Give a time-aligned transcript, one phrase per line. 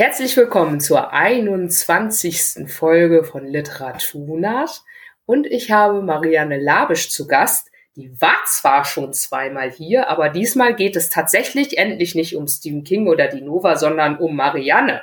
[0.00, 2.72] Herzlich willkommen zur 21.
[2.72, 4.82] Folge von Literaturnacht
[5.26, 7.68] und ich habe Marianne Labisch zu Gast.
[7.96, 12.82] Die war zwar schon zweimal hier, aber diesmal geht es tatsächlich endlich nicht um Stephen
[12.82, 15.02] King oder die Nova, sondern um Marianne.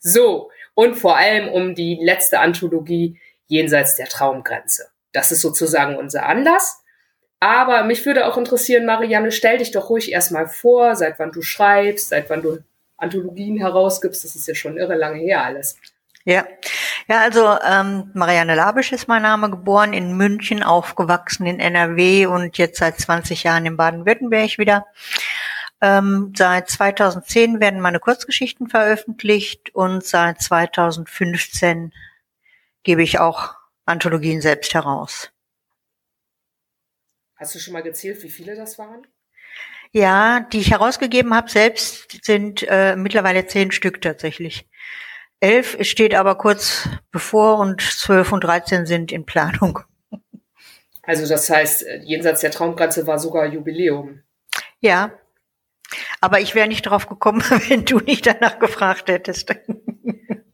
[0.00, 4.86] So, und vor allem um die letzte Anthologie Jenseits der Traumgrenze.
[5.12, 6.82] Das ist sozusagen unser Anlass.
[7.40, 11.42] Aber mich würde auch interessieren, Marianne, stell dich doch ruhig erstmal vor, seit wann du
[11.42, 12.60] schreibst, seit wann du
[13.00, 14.24] Anthologien herausgibst.
[14.24, 15.76] Das ist ja schon irre lange her alles.
[16.24, 16.46] Ja,
[17.08, 22.58] ja, also ähm, Marianne Labisch ist mein Name, geboren in München, aufgewachsen in NRW und
[22.58, 24.86] jetzt seit 20 Jahren in Baden-Württemberg wieder.
[25.80, 31.94] Ähm, seit 2010 werden meine Kurzgeschichten veröffentlicht und seit 2015
[32.82, 33.54] gebe ich auch
[33.86, 35.32] Anthologien selbst heraus.
[37.36, 39.06] Hast du schon mal gezählt, wie viele das waren?
[39.92, 44.68] Ja, die ich herausgegeben habe selbst sind äh, mittlerweile zehn Stück tatsächlich.
[45.40, 49.80] Elf steht aber kurz bevor und zwölf und dreizehn sind in Planung.
[51.02, 54.22] Also das heißt, äh, jenseits der Traumgrenze war sogar Jubiläum.
[54.80, 55.12] Ja,
[56.20, 59.54] aber ich wäre nicht drauf gekommen, wenn du nicht danach gefragt hättest.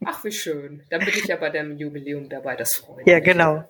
[0.05, 0.83] Ach, wie schön.
[0.89, 3.07] Dann bin ich ja bei dem Jubiläum dabei, das freut mich.
[3.07, 3.69] Ja, genau.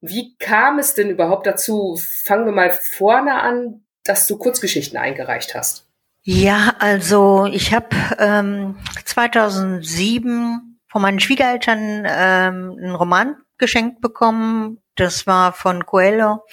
[0.00, 1.98] Wie kam es denn überhaupt dazu?
[2.24, 5.86] Fangen wir mal vorne an, dass du Kurzgeschichten eingereicht hast.
[6.22, 14.78] Ja, also ich habe ähm, 2007 von meinen Schwiegereltern ähm, einen Roman geschenkt bekommen.
[14.94, 16.44] Das war von Coelho,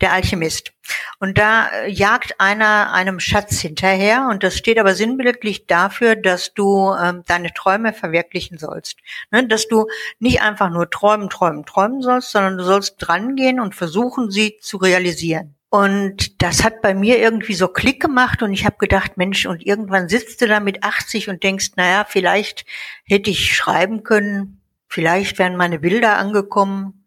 [0.00, 0.72] der Alchemist.
[1.18, 6.54] Und da äh, jagt einer einem Schatz hinterher und das steht aber sinnbildlich dafür, dass
[6.54, 8.96] du ähm, deine Träume verwirklichen sollst.
[9.30, 9.46] Ne?
[9.46, 9.86] Dass du
[10.18, 14.78] nicht einfach nur träumen, träumen, träumen sollst, sondern du sollst drangehen und versuchen, sie zu
[14.78, 15.56] realisieren.
[15.70, 19.64] Und das hat bei mir irgendwie so Klick gemacht und ich habe gedacht, Mensch, und
[19.64, 22.66] irgendwann sitzt du da mit 80 und denkst, naja, vielleicht
[23.04, 27.00] hätte ich schreiben können, vielleicht wären meine Bilder angekommen,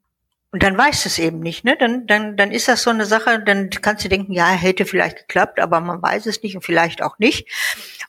[0.53, 1.75] und dann weißt du es eben nicht, ne?
[1.79, 5.17] Dann, dann, dann ist das so eine Sache, dann kannst du denken, ja, hätte vielleicht
[5.17, 7.47] geklappt, aber man weiß es nicht und vielleicht auch nicht.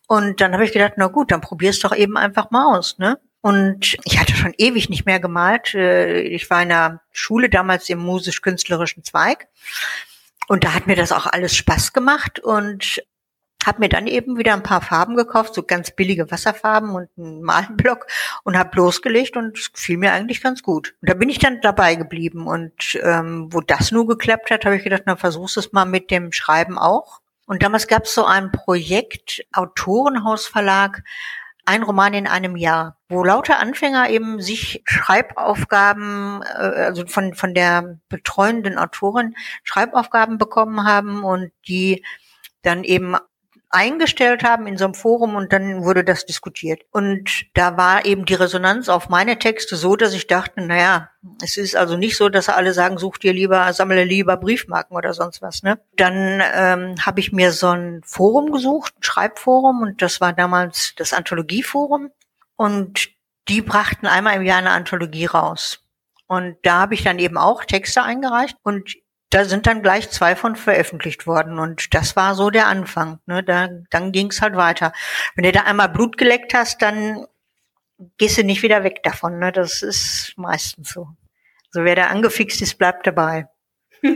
[0.09, 3.19] Und dann habe ich gedacht, na gut, dann probier's doch eben einfach mal aus, ne?
[3.41, 5.75] Und ich hatte schon ewig nicht mehr gemalt.
[5.75, 9.49] Äh, ich war in der Schule damals im musisch-künstlerischen Zweig.
[10.49, 12.41] Und da hat mir das auch alles Spaß gemacht.
[12.41, 13.03] Und
[13.67, 17.43] habe mir dann eben wieder ein paar Farben gekauft, so ganz billige Wasserfarben und einen
[17.43, 18.07] Malblock
[18.45, 20.95] und habe losgelegt und es fiel mir eigentlich ganz gut.
[21.01, 24.77] Und da bin ich dann dabei geblieben und ähm, wo das nur geklappt hat, habe
[24.77, 27.21] ich gedacht, na versuch's es mal mit dem Schreiben auch.
[27.47, 31.03] Und damals gab es so ein Projekt, Autorenhausverlag,
[31.67, 37.55] ein Roman in einem Jahr, wo lauter Anfänger eben sich Schreibaufgaben, äh, also von, von
[37.55, 42.05] der betreuenden Autorin Schreibaufgaben bekommen haben und die
[42.63, 43.17] dann eben
[43.75, 46.83] eingestellt haben in so einem Forum und dann wurde das diskutiert.
[46.93, 51.11] Und da war eben die Resonanz auf meine Texte so, dass ich dachte, naja,
[51.43, 55.13] es ist also nicht so, dass alle sagen, such dir lieber, sammle lieber Briefmarken oder
[55.13, 55.63] sonst was.
[55.63, 55.81] Ne?
[55.97, 60.95] Dann ähm, habe ich mir so ein Forum gesucht, ein Schreibforum, und das war damals
[60.97, 62.11] das Anthologieforum.
[62.57, 63.09] Und
[63.49, 65.81] die brachten einmal im Jahr eine Anthologie raus.
[66.27, 68.57] Und da habe ich dann eben auch Texte eingereicht.
[68.63, 68.95] Und
[69.35, 73.19] da sind dann gleich zwei von veröffentlicht worden und das war so der Anfang.
[73.27, 73.43] Ne?
[73.43, 74.93] Da, dann ging es halt weiter.
[75.35, 77.27] Wenn du da einmal Blut geleckt hast, dann
[78.17, 79.41] gehst du nicht wieder weg davon.
[79.41, 79.51] Ne?
[79.51, 81.09] Das ist meistens so.
[81.71, 83.49] So wer da angefixt ist, bleibt dabei.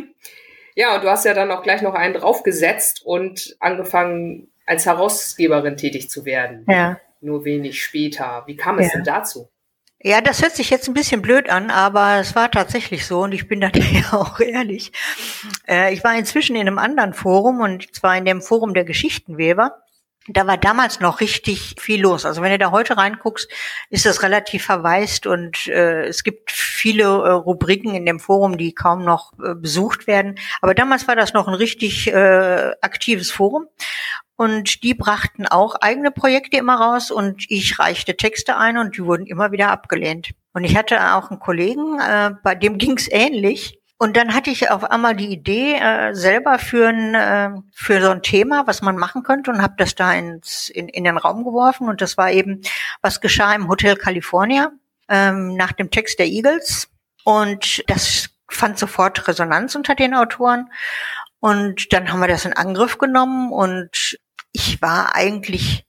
[0.74, 5.76] Ja, und du hast ja dann auch gleich noch einen draufgesetzt und angefangen, als Herausgeberin
[5.76, 6.64] tätig zu werden.
[6.68, 7.00] Ja.
[7.20, 8.44] Nur wenig später.
[8.46, 8.92] Wie kam es ja.
[8.92, 9.50] denn dazu?
[10.00, 13.32] Ja, das hört sich jetzt ein bisschen blöd an, aber es war tatsächlich so und
[13.32, 14.92] ich bin da ja auch ehrlich.
[15.66, 19.82] Äh, ich war inzwischen in einem anderen Forum und zwar in dem Forum der Geschichtenweber.
[20.28, 22.26] Da war damals noch richtig viel los.
[22.26, 23.50] Also wenn du da heute reinguckst,
[23.88, 28.74] ist das relativ verwaist und äh, es gibt viele äh, Rubriken in dem Forum, die
[28.74, 30.36] kaum noch äh, besucht werden.
[30.60, 33.66] Aber damals war das noch ein richtig äh, aktives Forum.
[34.36, 39.04] Und die brachten auch eigene Projekte immer raus und ich reichte Texte ein und die
[39.04, 40.30] wurden immer wieder abgelehnt.
[40.52, 43.77] Und ich hatte auch einen Kollegen, äh, bei dem ging's ähnlich.
[44.00, 48.10] Und dann hatte ich auf einmal die Idee äh, selber für ein, äh, für so
[48.10, 51.44] ein Thema, was man machen könnte und habe das da ins, in, in den Raum
[51.44, 51.88] geworfen.
[51.88, 52.62] Und das war eben,
[53.02, 54.70] was geschah im Hotel California
[55.08, 56.88] ähm, nach dem Text der Eagles.
[57.24, 60.70] Und das fand sofort Resonanz unter den Autoren.
[61.40, 64.16] Und dann haben wir das in Angriff genommen und
[64.52, 65.84] ich war eigentlich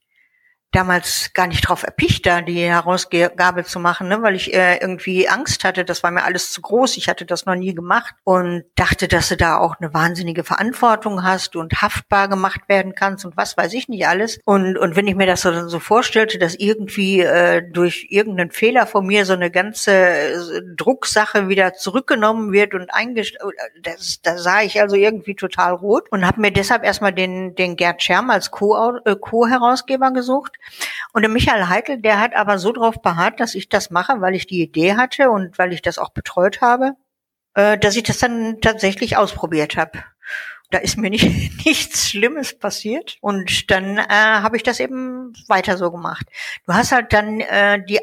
[0.72, 5.28] damals gar nicht drauf erpicht, da die Herausgabe zu machen, ne, weil ich äh, irgendwie
[5.28, 8.64] Angst hatte, das war mir alles zu groß, ich hatte das noch nie gemacht und
[8.76, 13.36] dachte, dass du da auch eine wahnsinnige Verantwortung hast und haftbar gemacht werden kannst und
[13.36, 14.40] was weiß ich nicht alles.
[14.46, 18.86] Und, und wenn ich mir das so, so vorstellte, dass irgendwie äh, durch irgendeinen Fehler
[18.86, 23.42] von mir so eine ganze äh, Drucksache wieder zurückgenommen wird und eingestellt,
[23.82, 27.76] das, da sah ich also irgendwie total rot und habe mir deshalb erstmal den, den
[27.76, 30.59] Gerd Scherm als äh, Co-Herausgeber gesucht
[31.14, 34.36] und der Michael Heitel, der hat aber so drauf beharrt, dass ich das mache, weil
[34.36, 36.96] ich die Idee hatte und weil ich das auch betreut habe,
[37.56, 40.04] äh, dass ich das dann tatsächlich ausprobiert habe.
[40.72, 41.26] Da ist mir nicht,
[41.66, 46.28] nichts Schlimmes passiert und dann äh, habe ich das eben weiter so gemacht.
[46.66, 48.00] Du hast halt dann äh, die,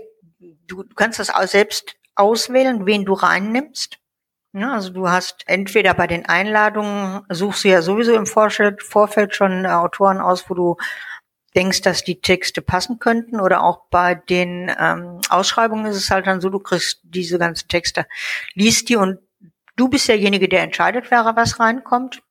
[0.66, 3.98] du, du kannst das auch selbst auswählen, wen du reinnimmst.
[4.52, 9.34] Ja, also du hast entweder bei den Einladungen suchst du ja sowieso im Vorfeld, Vorfeld
[9.34, 10.76] schon Autoren aus, wo du
[11.56, 16.26] denkst, dass die Texte passen könnten oder auch bei den ähm, Ausschreibungen ist es halt
[16.26, 18.06] dann so, du kriegst diese ganzen Texte,
[18.54, 19.18] liest die und
[19.76, 22.22] du bist derjenige, der entscheidet, wer was reinkommt.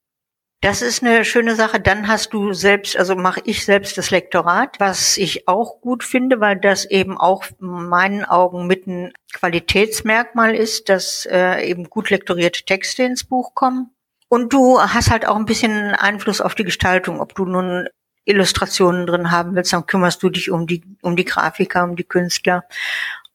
[0.61, 1.79] Das ist eine schöne Sache.
[1.79, 6.39] Dann hast du selbst, also mache ich selbst das Lektorat, was ich auch gut finde,
[6.39, 12.09] weil das eben auch in meinen Augen mit ein Qualitätsmerkmal ist, dass äh, eben gut
[12.09, 13.91] lektorierte Texte ins Buch kommen.
[14.27, 17.87] Und du hast halt auch ein bisschen Einfluss auf die Gestaltung, ob du nun
[18.25, 22.03] Illustrationen drin haben willst, dann kümmerst du dich um die, um die Grafiker, um die
[22.03, 22.65] Künstler.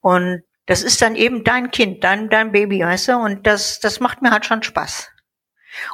[0.01, 3.17] Und das ist dann eben dein Kind, dein, dein Baby, weißt du?
[3.17, 5.09] Und das, das macht mir halt schon Spaß.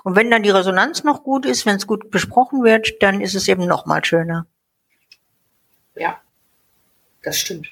[0.04, 3.36] Und wenn dann die Resonanz noch gut ist, wenn es gut besprochen wird, dann ist
[3.36, 4.48] es eben noch mal schöner.
[5.96, 6.20] Ja,
[7.24, 7.68] das stimmt.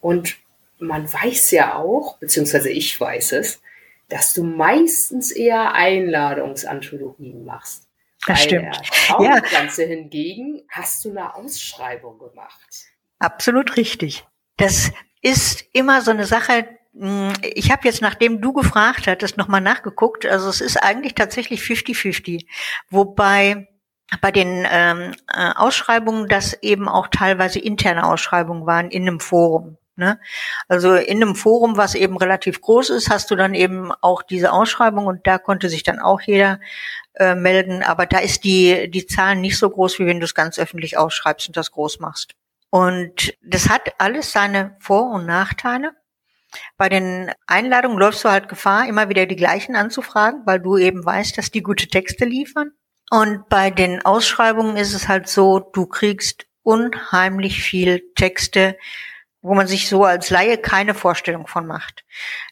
[0.00, 0.36] Und
[0.78, 3.60] man weiß ja auch, beziehungsweise ich weiß es,
[4.08, 7.88] dass du meistens eher Einladungsanthologien machst.
[8.26, 8.76] Das Bei stimmt.
[8.76, 9.88] der Traumpflanze ja.
[9.88, 12.86] hingegen hast du eine Ausschreibung gemacht.
[13.18, 14.24] Absolut richtig.
[14.56, 16.68] Das ist immer so eine Sache.
[16.96, 20.26] Hm, ich habe jetzt, nachdem du gefragt hattest, nochmal nachgeguckt.
[20.26, 22.46] Also es ist eigentlich tatsächlich 50-50.
[22.90, 23.68] Wobei
[24.20, 29.76] bei den ähm, äh, Ausschreibungen das eben auch teilweise interne Ausschreibungen waren in einem Forum.
[29.96, 30.18] Ne?
[30.68, 34.52] Also in einem Forum, was eben relativ groß ist, hast du dann eben auch diese
[34.52, 36.58] Ausschreibung und da konnte sich dann auch jeder
[37.14, 37.82] äh, melden.
[37.82, 40.98] Aber da ist die, die Zahlen nicht so groß, wie wenn du es ganz öffentlich
[40.98, 42.34] ausschreibst und das groß machst.
[42.70, 45.92] Und das hat alles seine Vor- und Nachteile.
[46.76, 51.04] Bei den Einladungen läufst du halt Gefahr, immer wieder die gleichen anzufragen, weil du eben
[51.04, 52.72] weißt, dass die gute Texte liefern.
[53.10, 58.76] Und bei den Ausschreibungen ist es halt so, du kriegst unheimlich viel Texte,
[59.44, 62.02] wo man sich so als Laie keine Vorstellung von macht.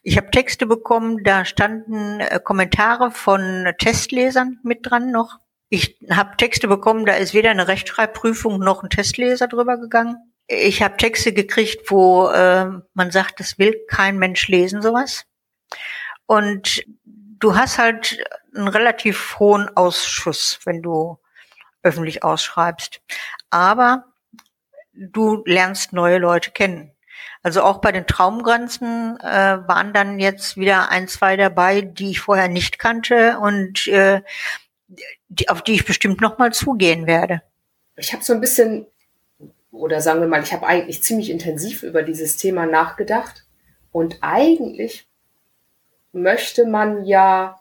[0.02, 5.38] Ich habe Texte bekommen, da standen äh, Kommentare von Testlesern mit dran noch.
[5.70, 10.18] Ich habe Texte bekommen, da ist weder eine Rechtschreibprüfung noch ein Testleser drüber gegangen.
[10.46, 15.24] Ich habe Texte gekriegt, wo äh, man sagt, das will kein Mensch lesen, sowas.
[16.26, 18.22] Und du hast halt
[18.54, 21.18] einen relativ hohen Ausschuss, wenn du
[21.82, 23.00] öffentlich ausschreibst.
[23.48, 24.11] Aber
[24.92, 26.92] du lernst neue Leute kennen.
[27.42, 29.24] Also auch bei den Traumgrenzen äh,
[29.66, 34.22] waren dann jetzt wieder ein, zwei dabei, die ich vorher nicht kannte und äh,
[35.28, 37.42] die, auf die ich bestimmt noch mal zugehen werde.
[37.96, 38.86] Ich habe so ein bisschen,
[39.72, 43.44] oder sagen wir mal, ich habe eigentlich ziemlich intensiv über dieses Thema nachgedacht.
[43.90, 45.06] Und eigentlich
[46.12, 47.60] möchte man ja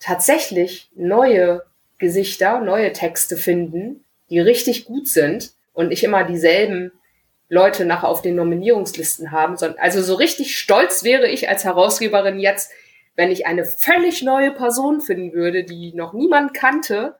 [0.00, 1.62] tatsächlich neue
[1.98, 6.92] Gesichter, neue Texte finden, die richtig gut sind und nicht immer dieselben
[7.48, 9.56] Leute nachher auf den Nominierungslisten haben.
[9.56, 12.72] Sondern, also so richtig stolz wäre ich als Herausgeberin jetzt,
[13.16, 17.16] wenn ich eine völlig neue Person finden würde, die noch niemand kannte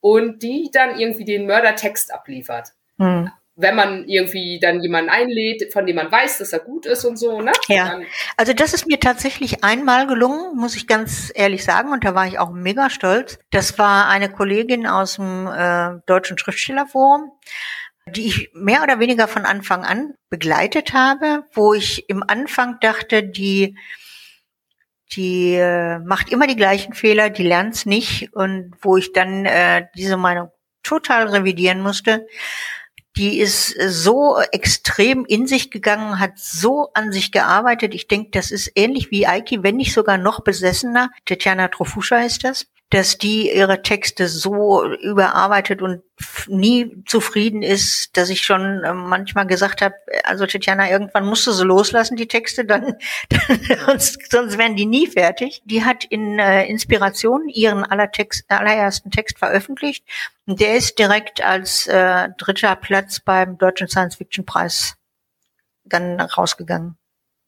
[0.00, 2.72] und die dann irgendwie den Mördertext abliefert.
[2.98, 3.30] Hm.
[3.60, 7.16] Wenn man irgendwie dann jemanden einlädt, von dem man weiß, dass er gut ist und
[7.16, 7.50] so, ne?
[7.66, 7.98] Ja.
[8.36, 12.28] Also das ist mir tatsächlich einmal gelungen, muss ich ganz ehrlich sagen, und da war
[12.28, 13.40] ich auch mega stolz.
[13.50, 17.32] Das war eine Kollegin aus dem äh, Deutschen Schriftstellerforum
[18.08, 23.22] die ich mehr oder weniger von Anfang an begleitet habe, wo ich im Anfang dachte,
[23.22, 23.76] die,
[25.12, 29.86] die äh, macht immer die gleichen Fehler, die lernt's nicht und wo ich dann äh,
[29.96, 30.50] diese Meinung
[30.82, 32.26] total revidieren musste.
[33.16, 37.94] Die ist so extrem in sich gegangen, hat so an sich gearbeitet.
[37.94, 41.10] Ich denke, das ist ähnlich wie Aiki, wenn nicht sogar noch besessener.
[41.24, 42.66] Tetjana Trofuscha ist das.
[42.90, 46.02] Dass die ihre Texte so überarbeitet und
[46.46, 51.52] nie zufrieden ist, dass ich schon äh, manchmal gesagt habe, also Tatjana, irgendwann musst du
[51.52, 52.96] sie loslassen, die Texte, dann,
[53.28, 55.60] dann sonst, sonst wären die nie fertig.
[55.64, 60.04] Die hat in äh, Inspiration ihren aller Text, allerersten Text veröffentlicht
[60.46, 64.96] und der ist direkt als äh, dritter Platz beim Deutschen Science Fiction Preis
[65.84, 66.96] dann rausgegangen.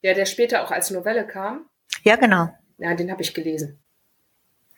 [0.02, 1.66] Ja, der später auch als Novelle kam.
[2.02, 2.54] Ja, genau.
[2.78, 3.82] Ja, den habe ich gelesen.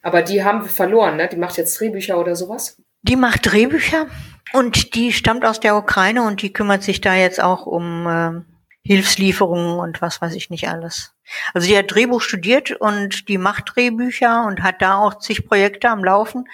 [0.03, 1.29] Aber die haben wir verloren, ne?
[1.29, 2.77] Die macht jetzt Drehbücher oder sowas?
[3.03, 4.07] Die macht Drehbücher
[4.53, 8.43] und die stammt aus der Ukraine und die kümmert sich da jetzt auch um äh,
[8.85, 11.15] Hilfslieferungen und was weiß ich nicht alles.
[11.55, 15.89] Also die hat Drehbuch studiert und die macht Drehbücher und hat da auch zig Projekte
[15.89, 16.49] am Laufen.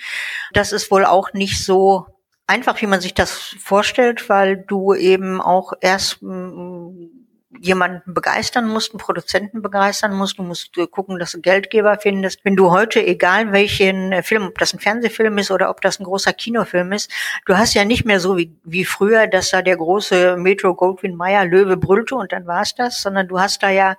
[0.53, 2.07] Das ist wohl auch nicht so
[2.47, 6.23] einfach, wie man sich das vorstellt, weil du eben auch erst
[7.51, 12.45] jemanden begeistern musst, einen Produzenten begeistern musst, du musst gucken, dass du Geldgeber findest.
[12.45, 15.99] Wenn du heute, egal welchen äh, Film, ob das ein Fernsehfilm ist oder ob das
[15.99, 17.11] ein großer Kinofilm ist,
[17.47, 21.17] du hast ja nicht mehr so wie, wie früher, dass da der große Metro Goldwyn
[21.17, 23.97] Mayer Löwe brüllte und dann war's das, sondern du hast da ja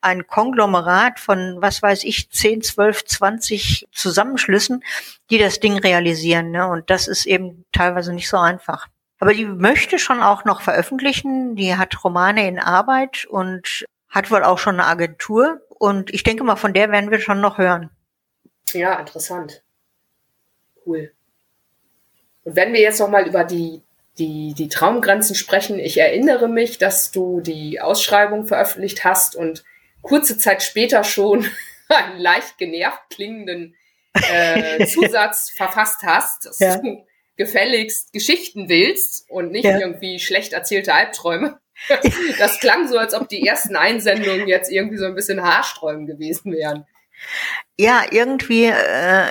[0.00, 4.82] ein Konglomerat von, was weiß ich, 10, 12, 20 Zusammenschlüssen,
[5.30, 6.50] die das Ding realisieren.
[6.50, 6.66] Ne?
[6.66, 8.88] Und das ist eben teilweise nicht so einfach.
[9.18, 11.56] Aber die möchte schon auch noch veröffentlichen.
[11.56, 15.60] Die hat Romane in Arbeit und hat wohl auch schon eine Agentur.
[15.68, 17.90] Und ich denke mal, von der werden wir schon noch hören.
[18.72, 19.62] Ja, interessant.
[20.86, 21.12] Cool.
[22.44, 23.82] Und wenn wir jetzt noch mal über die,
[24.18, 29.64] die, die Traumgrenzen sprechen, ich erinnere mich, dass du die Ausschreibung veröffentlicht hast und
[30.00, 31.44] kurze Zeit später schon
[31.88, 33.74] einen leicht genervt klingenden
[34.12, 36.46] äh, Zusatz verfasst hast.
[36.46, 36.80] Das ja
[37.38, 39.78] gefälligst Geschichten willst und nicht ja.
[39.78, 41.58] irgendwie schlecht erzählte Albträume.
[42.40, 46.52] Das klang so, als ob die ersten Einsendungen jetzt irgendwie so ein bisschen Haarsträumen gewesen
[46.52, 46.86] wären.
[47.78, 49.30] Ja, irgendwie, äh,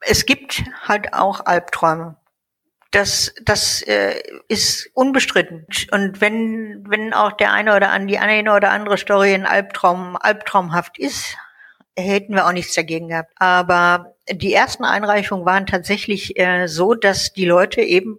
[0.00, 2.16] es gibt halt auch Albträume.
[2.92, 5.66] Das, das äh, ist unbestritten.
[5.90, 10.16] Und wenn, wenn auch der eine oder an die eine oder andere Story ein Albtraum,
[10.16, 11.36] albtraumhaft ist,
[11.96, 13.32] hätten wir auch nichts dagegen gehabt.
[13.36, 18.18] Aber die ersten Einreichungen waren tatsächlich äh, so, dass die Leute eben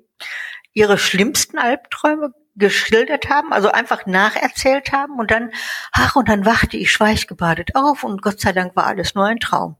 [0.73, 5.51] ihre schlimmsten Albträume geschildert haben, also einfach nacherzählt haben und dann,
[5.91, 9.39] ach, und dann wachte ich schweißgebadet auf und Gott sei Dank war alles nur ein
[9.39, 9.75] Traum.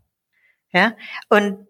[0.72, 0.94] Ja,
[1.30, 1.68] und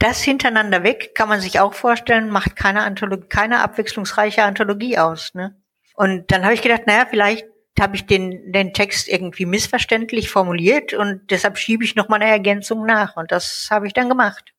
[0.00, 5.32] das hintereinander weg kann man sich auch vorstellen, macht keine Anthologie, keine abwechslungsreiche Anthologie aus,
[5.34, 5.56] ne?
[5.94, 7.46] Und dann habe ich gedacht, naja, vielleicht
[7.80, 12.30] habe ich den, den Text irgendwie missverständlich formuliert und deshalb schiebe ich noch mal eine
[12.30, 13.16] Ergänzung nach.
[13.16, 14.52] Und das habe ich dann gemacht.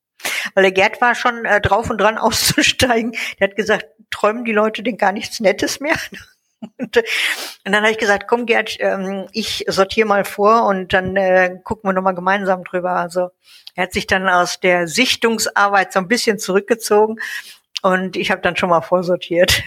[0.55, 3.13] Weil der Gerd war schon äh, drauf und dran auszusteigen.
[3.39, 5.95] Der hat gesagt, träumen die Leute denn gar nichts Nettes mehr?
[6.77, 7.03] Und, und
[7.65, 11.89] dann habe ich gesagt, komm Gerd, ähm, ich sortiere mal vor und dann äh, gucken
[11.89, 12.91] wir nochmal gemeinsam drüber.
[12.91, 13.31] Also
[13.75, 17.19] er hat sich dann aus der Sichtungsarbeit so ein bisschen zurückgezogen
[17.81, 19.61] und ich habe dann schon mal vorsortiert.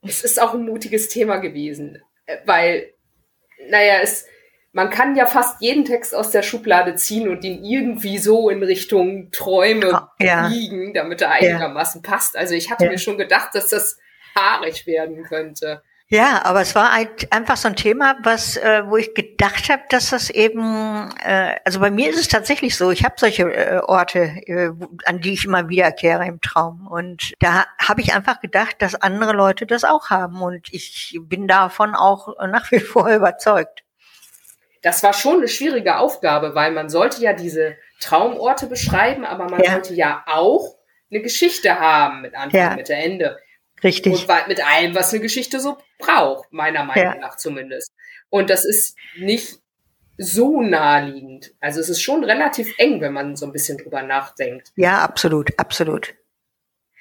[0.00, 2.02] Es ist auch ein mutiges Thema gewesen
[2.44, 2.92] weil,
[3.68, 4.26] naja, es,
[4.72, 8.62] man kann ja fast jeden Text aus der Schublade ziehen und ihn irgendwie so in
[8.62, 10.48] Richtung Träume ja.
[10.48, 12.10] biegen, damit er einigermaßen ja.
[12.10, 12.36] passt.
[12.36, 12.90] Also ich hatte ja.
[12.90, 13.98] mir schon gedacht, dass das
[14.34, 15.82] haarig werden könnte.
[16.14, 20.10] Ja, aber es war einfach so ein Thema, was, äh, wo ich gedacht habe, dass
[20.10, 24.20] das eben, äh, also bei mir ist es tatsächlich so, ich habe solche äh, Orte,
[24.46, 24.70] äh,
[25.06, 26.86] an die ich immer wiederkehre im Traum.
[26.86, 30.40] Und da habe ich einfach gedacht, dass andere Leute das auch haben.
[30.40, 33.82] Und ich bin davon auch nach wie vor überzeugt.
[34.82, 39.60] Das war schon eine schwierige Aufgabe, weil man sollte ja diese Traumorte beschreiben, aber man
[39.60, 39.72] ja.
[39.72, 40.76] sollte ja auch
[41.10, 42.76] eine Geschichte haben mit Anfang, ja.
[42.76, 43.36] Mitte, Ende.
[43.84, 44.28] Richtig.
[44.28, 47.18] Und mit allem, was eine Geschichte so braucht, meiner Meinung ja.
[47.20, 47.92] nach zumindest.
[48.30, 49.58] Und das ist nicht
[50.16, 51.52] so naheliegend.
[51.60, 54.72] Also es ist schon relativ eng, wenn man so ein bisschen drüber nachdenkt.
[54.76, 56.14] Ja, absolut, absolut.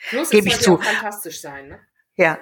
[0.10, 0.78] Plus Gebe ich zu.
[0.78, 1.80] fantastisch sein, ne?
[2.16, 2.38] Ja.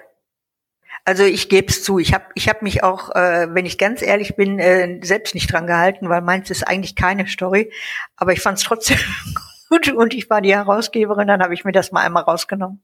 [1.05, 1.99] Also ich gebe es zu.
[1.99, 5.51] Ich habe ich hab mich auch, äh, wenn ich ganz ehrlich bin, äh, selbst nicht
[5.51, 7.71] dran gehalten, weil meins ist eigentlich keine Story.
[8.15, 8.97] Aber ich fand es trotzdem
[9.69, 12.83] gut und ich war die Herausgeberin, dann habe ich mir das mal einmal rausgenommen.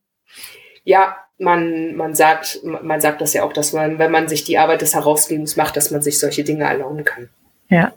[0.87, 4.57] Ja, man, man sagt, man sagt das ja auch, dass man, wenn man sich die
[4.57, 7.29] Arbeit des Herausgebens macht, dass man sich solche Dinge erlauben kann.
[7.67, 7.91] Ja,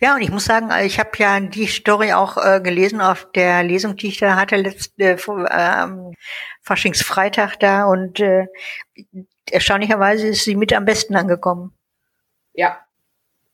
[0.00, 3.62] ja, und ich muss sagen, ich habe ja die Story auch äh, gelesen auf der
[3.62, 5.18] Lesung, die ich da hatte letzte äh,
[5.50, 6.14] ähm,
[6.60, 8.46] Faschingsfreitag da und äh,
[9.50, 11.72] erstaunlicherweise ist sie mit am besten angekommen.
[12.52, 12.78] Ja,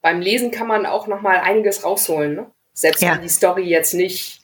[0.02, 2.50] beim Lesen kann man auch noch mal einiges rausholen, ne?
[2.72, 3.12] Selbst ja.
[3.12, 4.39] wenn die Story jetzt nicht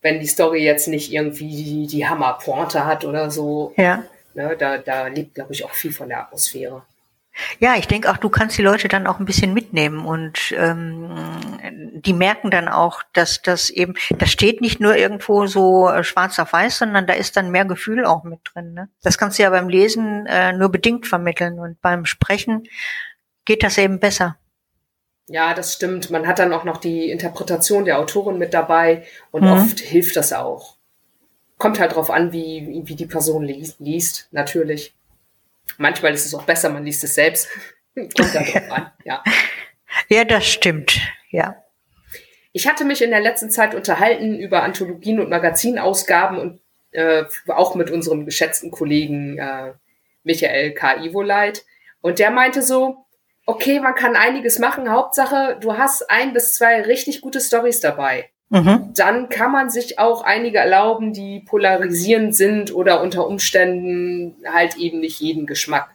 [0.00, 3.72] wenn die Story jetzt nicht irgendwie die, die Hammerpointe hat oder so.
[3.76, 4.04] Ja.
[4.34, 6.82] Ne, da, da lebt, glaube ich, auch viel von der Atmosphäre.
[7.60, 11.08] Ja, ich denke auch, du kannst die Leute dann auch ein bisschen mitnehmen und ähm,
[11.94, 16.38] die merken dann auch, dass das eben, das steht nicht nur irgendwo so äh, schwarz
[16.38, 18.74] auf weiß, sondern da ist dann mehr Gefühl auch mit drin.
[18.74, 18.88] Ne?
[19.02, 22.64] Das kannst du ja beim Lesen äh, nur bedingt vermitteln und beim Sprechen
[23.44, 24.36] geht das eben besser.
[25.28, 26.10] Ja, das stimmt.
[26.10, 29.52] Man hat dann auch noch die Interpretation der Autorin mit dabei und mhm.
[29.52, 30.76] oft hilft das auch.
[31.58, 34.94] Kommt halt drauf an, wie, wie die Person liest, liest, natürlich.
[35.76, 37.48] Manchmal ist es auch besser, man liest es selbst.
[37.94, 39.22] Kommt da drauf an, ja.
[40.08, 41.56] Ja, das stimmt, ja.
[42.52, 47.74] Ich hatte mich in der letzten Zeit unterhalten über Anthologien und Magazinausgaben und äh, auch
[47.74, 49.72] mit unserem geschätzten Kollegen äh,
[50.24, 51.02] Michael K.
[51.04, 51.64] Ivoleit.
[52.00, 53.06] Und der meinte so,
[53.48, 54.90] okay, man kann einiges machen.
[54.90, 58.28] Hauptsache, du hast ein bis zwei richtig gute Stories dabei.
[58.50, 58.92] Mhm.
[58.94, 65.00] Dann kann man sich auch einige erlauben, die polarisierend sind oder unter Umständen halt eben
[65.00, 65.88] nicht jeden Geschmack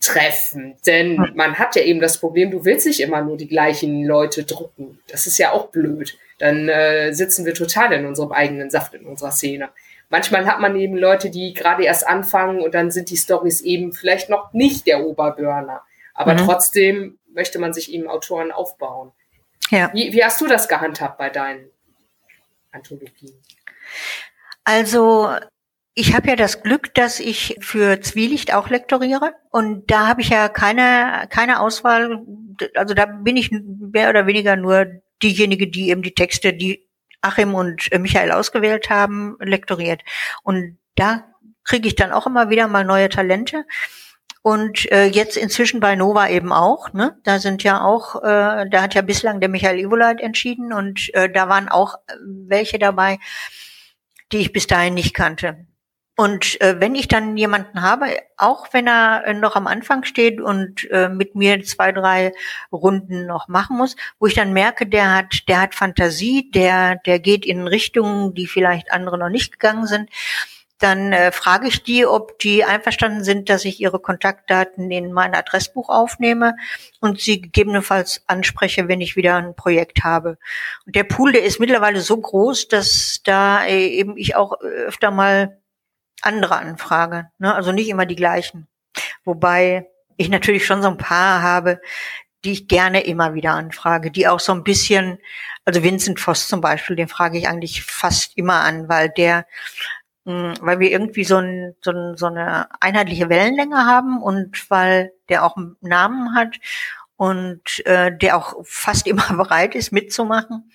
[0.00, 0.74] treffen.
[0.84, 1.32] Denn mhm.
[1.34, 4.98] man hat ja eben das Problem, du willst nicht immer nur die gleichen Leute drucken.
[5.08, 6.18] Das ist ja auch blöd.
[6.38, 9.68] Dann äh, sitzen wir total in unserem eigenen Saft in unserer Szene.
[10.10, 13.92] Manchmal hat man eben Leute, die gerade erst anfangen und dann sind die Stories eben
[13.92, 15.82] vielleicht noch nicht der Oberburner.
[16.18, 16.38] Aber mhm.
[16.38, 19.12] trotzdem möchte man sich eben Autoren aufbauen.
[19.70, 19.92] Ja.
[19.94, 21.70] Wie, wie hast du das gehandhabt bei deinen
[22.72, 23.40] Anthologien?
[24.64, 25.30] Also
[25.94, 30.30] ich habe ja das Glück, dass ich für Zwielicht auch lektoriere und da habe ich
[30.30, 32.20] ja keine keine Auswahl.
[32.74, 34.86] Also da bin ich mehr oder weniger nur
[35.22, 36.88] diejenige, die eben die Texte, die
[37.20, 40.02] Achim und Michael ausgewählt haben, lektoriert.
[40.42, 41.32] Und da
[41.62, 43.64] kriege ich dann auch immer wieder mal neue Talente.
[44.48, 46.94] Und äh, jetzt inzwischen bei Nova eben auch.
[46.94, 47.18] Ne?
[47.22, 51.28] Da sind ja auch, äh, da hat ja bislang der Michael Ivoleit entschieden und äh,
[51.28, 53.18] da waren auch äh, welche dabei,
[54.32, 55.66] die ich bis dahin nicht kannte.
[56.16, 58.06] Und äh, wenn ich dann jemanden habe,
[58.38, 62.32] auch wenn er äh, noch am Anfang steht und äh, mit mir zwei, drei
[62.72, 67.18] Runden noch machen muss, wo ich dann merke, der hat, der hat Fantasie, der, der
[67.18, 70.08] geht in Richtungen, die vielleicht andere noch nicht gegangen sind,
[70.78, 75.34] dann äh, frage ich die, ob die einverstanden sind, dass ich ihre Kontaktdaten in mein
[75.34, 76.54] Adressbuch aufnehme
[77.00, 80.38] und sie gegebenenfalls anspreche, wenn ich wieder ein Projekt habe.
[80.86, 85.10] Und der Pool, der ist mittlerweile so groß, dass da äh, eben ich auch öfter
[85.10, 85.58] mal
[86.22, 87.54] andere anfrage, ne?
[87.54, 88.66] also nicht immer die gleichen.
[89.24, 91.80] Wobei ich natürlich schon so ein paar habe,
[92.44, 95.18] die ich gerne immer wieder anfrage, die auch so ein bisschen,
[95.64, 99.46] also Vincent Voss zum Beispiel, den frage ich eigentlich fast immer an, weil der
[100.60, 105.44] weil wir irgendwie so, ein, so, ein, so eine einheitliche Wellenlänge haben und weil der
[105.44, 106.56] auch einen Namen hat
[107.16, 110.70] und äh, der auch fast immer bereit ist mitzumachen.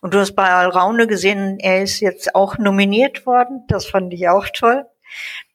[0.00, 3.64] Und du hast bei Alraune gesehen, er ist jetzt auch nominiert worden.
[3.68, 4.84] Das fand ich auch toll.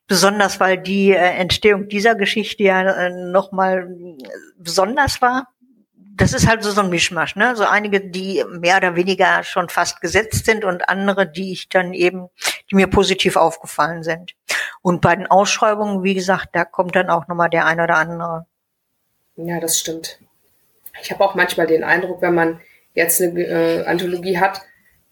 [0.07, 3.87] Besonders weil die äh, Entstehung dieser Geschichte ja äh, nochmal
[4.57, 5.52] besonders war
[6.15, 7.55] das ist halt so, so ein Mischmasch, ne?
[7.55, 11.93] So einige, die mehr oder weniger schon fast gesetzt sind und andere, die ich dann
[11.93, 12.29] eben,
[12.69, 14.33] die mir positiv aufgefallen sind.
[14.81, 18.45] Und bei den Ausschreibungen, wie gesagt, da kommt dann auch nochmal der ein oder andere.
[19.35, 20.19] Ja, das stimmt.
[21.01, 22.61] Ich habe auch manchmal den Eindruck, wenn man
[22.93, 24.61] jetzt eine äh, Anthologie hat,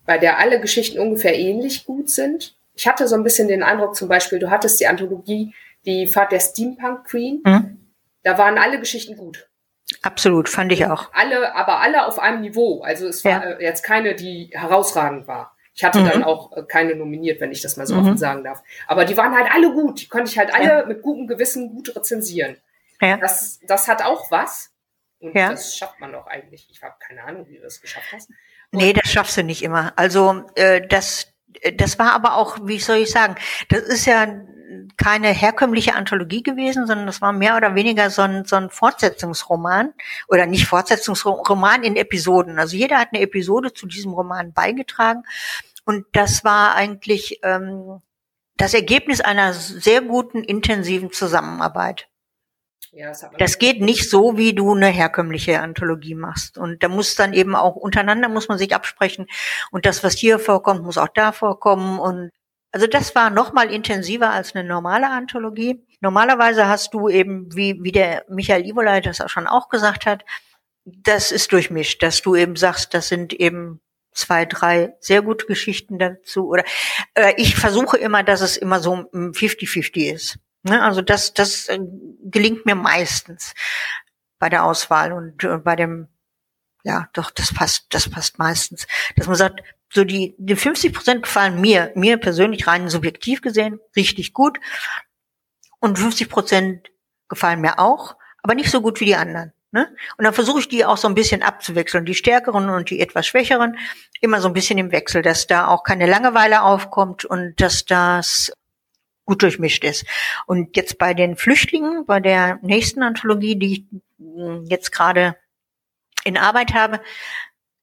[0.06, 2.56] bei der alle Geschichten ungefähr ähnlich gut sind.
[2.76, 5.54] Ich hatte so ein bisschen den Eindruck, zum Beispiel, du hattest die Anthologie,
[5.86, 7.42] die Fahrt der Steampunk Queen.
[7.44, 7.78] Mhm.
[8.24, 9.50] Da waren alle Geschichten gut.
[10.02, 11.10] Absolut, fand ich auch.
[11.14, 12.82] Alle, aber alle auf einem Niveau.
[12.82, 13.52] Also es war ja.
[13.52, 15.56] Äh, jetzt keine, die herausragend war.
[15.74, 16.10] Ich hatte mhm.
[16.10, 18.02] dann auch äh, keine nominiert, wenn ich das mal so mhm.
[18.02, 18.64] offen sagen darf.
[18.88, 20.02] Aber die waren halt alle gut.
[20.02, 20.86] Die konnte ich halt alle ja.
[20.86, 22.58] mit gutem Gewissen gut rezensieren.
[23.00, 23.18] Ja.
[23.18, 24.72] Das, das hat auch was.
[25.20, 25.52] Und ja.
[25.52, 26.68] das schafft man doch eigentlich.
[26.72, 28.30] Ich habe keine Ahnung, wie du das geschafft hast.
[28.72, 29.94] Und nee, das schaffst du nicht immer.
[29.96, 31.32] Also äh, das,
[31.76, 33.36] das war aber auch, wie soll ich sagen,
[33.70, 34.28] das ist ja
[34.98, 39.94] keine herkömmliche Anthologie gewesen, sondern das war mehr oder weniger so ein, so ein Fortsetzungsroman
[40.28, 42.60] oder nicht Fortsetzungsroman in Episoden.
[42.60, 45.24] Also jeder hat eine Episode zu diesem Roman beigetragen
[45.86, 48.02] und das war eigentlich ähm,
[48.58, 52.08] das Ergebnis einer sehr guten, intensiven Zusammenarbeit.
[52.94, 56.58] Ja, das, das geht nicht so, wie du eine herkömmliche Anthologie machst.
[56.58, 59.28] Und da muss dann eben auch untereinander muss man sich absprechen.
[59.72, 62.00] Und das, was hier vorkommt, muss auch da vorkommen.
[62.00, 62.32] Und
[62.72, 65.86] also das war noch mal intensiver als eine normale Anthologie.
[66.00, 70.24] Normalerweise hast du eben, wie, wie der Michael Ivoleit das auch schon auch gesagt hat,
[70.86, 73.82] das ist durchmischt, dass du eben sagst, das sind eben
[74.14, 76.48] zwei, drei sehr gute Geschichten dazu.
[76.48, 76.64] Oder
[77.14, 80.40] äh, ich versuche immer, dass es immer so 50-50 ist.
[80.64, 80.82] Ne?
[80.82, 81.80] Also das, das äh,
[82.24, 83.54] gelingt mir meistens
[84.40, 86.08] bei der Auswahl und äh, bei dem,
[86.84, 88.88] ja, doch, das passt, das passt meistens.
[89.16, 93.80] Dass man sagt, so die, die 50 Prozent gefallen mir, mir persönlich rein subjektiv gesehen,
[93.96, 94.60] richtig gut.
[95.80, 96.92] Und 50 Prozent
[97.28, 99.54] gefallen mir auch, aber nicht so gut wie die anderen.
[99.72, 99.88] Ne?
[100.18, 103.28] Und dann versuche ich die auch so ein bisschen abzuwechseln, die stärkeren und die etwas
[103.28, 103.78] schwächeren,
[104.20, 108.52] immer so ein bisschen im Wechsel, dass da auch keine Langeweile aufkommt und dass das
[109.26, 110.06] gut durchmischt ist.
[110.46, 113.86] Und jetzt bei den Flüchtlingen, bei der nächsten Anthologie, die ich
[114.20, 115.38] hm, jetzt gerade
[116.26, 117.02] in Arbeit habe,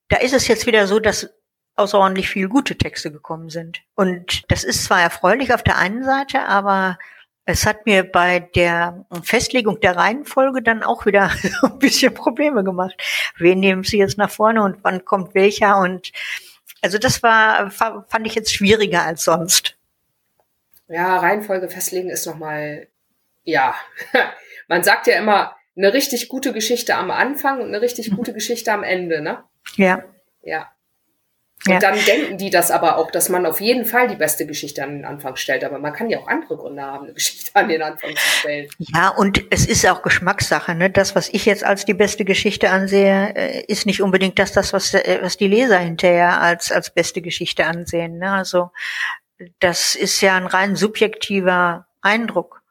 [0.08, 1.30] da ist es jetzt wieder so, dass
[1.78, 3.82] außerordentlich viel gute Texte gekommen sind.
[3.94, 6.98] Und das ist zwar erfreulich auf der einen Seite, aber
[7.44, 11.30] es hat mir bei der Festlegung der Reihenfolge dann auch wieder
[11.62, 12.94] ein bisschen Probleme gemacht.
[13.38, 15.78] Wen nehmen Sie jetzt nach vorne und wann kommt welcher?
[15.78, 16.12] Und
[16.82, 19.76] also das war, fand ich jetzt schwieriger als sonst.
[20.88, 22.88] Ja, Reihenfolge festlegen ist nochmal,
[23.44, 23.74] ja,
[24.68, 28.72] man sagt ja immer, eine richtig gute Geschichte am Anfang und eine richtig gute Geschichte
[28.72, 29.44] am Ende, ne?
[29.76, 30.02] Ja.
[30.42, 30.70] Ja.
[31.66, 31.78] Und ja.
[31.80, 34.90] dann denken die das aber auch, dass man auf jeden Fall die beste Geschichte an
[34.90, 35.64] den Anfang stellt.
[35.64, 38.68] Aber man kann ja auch andere Gründe haben, eine Geschichte an den Anfang zu stellen.
[38.78, 40.74] Ja, und es ist auch Geschmackssache.
[40.76, 40.88] Ne?
[40.88, 44.72] Das, was ich jetzt als die beste Geschichte ansehe, äh, ist nicht unbedingt das, das
[44.72, 48.18] was, äh, was die Leser hinterher als, als beste Geschichte ansehen.
[48.18, 48.30] Ne?
[48.30, 48.70] Also
[49.58, 52.62] das ist ja ein rein subjektiver Eindruck.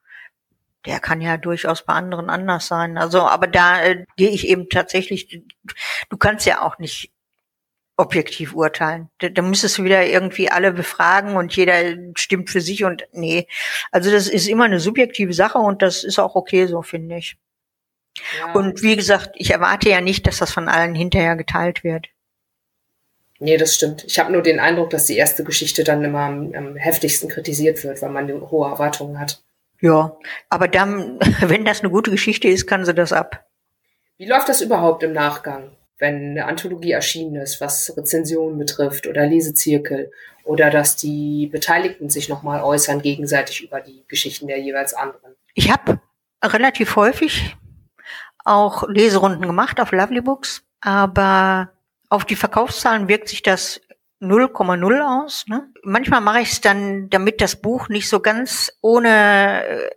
[0.86, 2.98] Der kann ja durchaus bei anderen anders sein.
[2.98, 5.44] Also, aber da äh, gehe ich eben tatsächlich,
[6.10, 7.12] du kannst ja auch nicht
[7.98, 9.10] objektiv urteilen.
[9.20, 13.48] Da, da müsstest du wieder irgendwie alle befragen und jeder stimmt für sich und nee.
[13.92, 17.38] Also das ist immer eine subjektive Sache und das ist auch okay so, finde ich.
[18.40, 18.54] Ja.
[18.54, 22.08] Und wie gesagt, ich erwarte ja nicht, dass das von allen hinterher geteilt wird.
[23.40, 24.04] Nee, das stimmt.
[24.06, 27.84] Ich habe nur den Eindruck, dass die erste Geschichte dann immer am, am heftigsten kritisiert
[27.84, 29.44] wird, weil man hohe Erwartungen hat.
[29.80, 30.18] Ja,
[30.50, 33.46] aber dann, wenn das eine gute Geschichte ist, kann sie das ab.
[34.18, 35.77] Wie läuft das überhaupt im Nachgang?
[36.00, 40.12] Wenn eine Anthologie erschienen ist, was Rezensionen betrifft oder Lesezirkel
[40.44, 45.36] oder dass die Beteiligten sich nochmal äußern gegenseitig über die Geschichten der jeweils anderen.
[45.54, 46.00] Ich habe
[46.44, 47.56] relativ häufig
[48.46, 51.72] auch Leserunden gemacht auf Lovely Books, aber
[52.10, 53.82] auf die Verkaufszahlen wirkt sich das
[54.22, 55.46] 0,0 aus.
[55.48, 55.70] Ne?
[55.84, 59.90] Manchmal mache ich es dann, damit das Buch nicht so ganz ohne äh,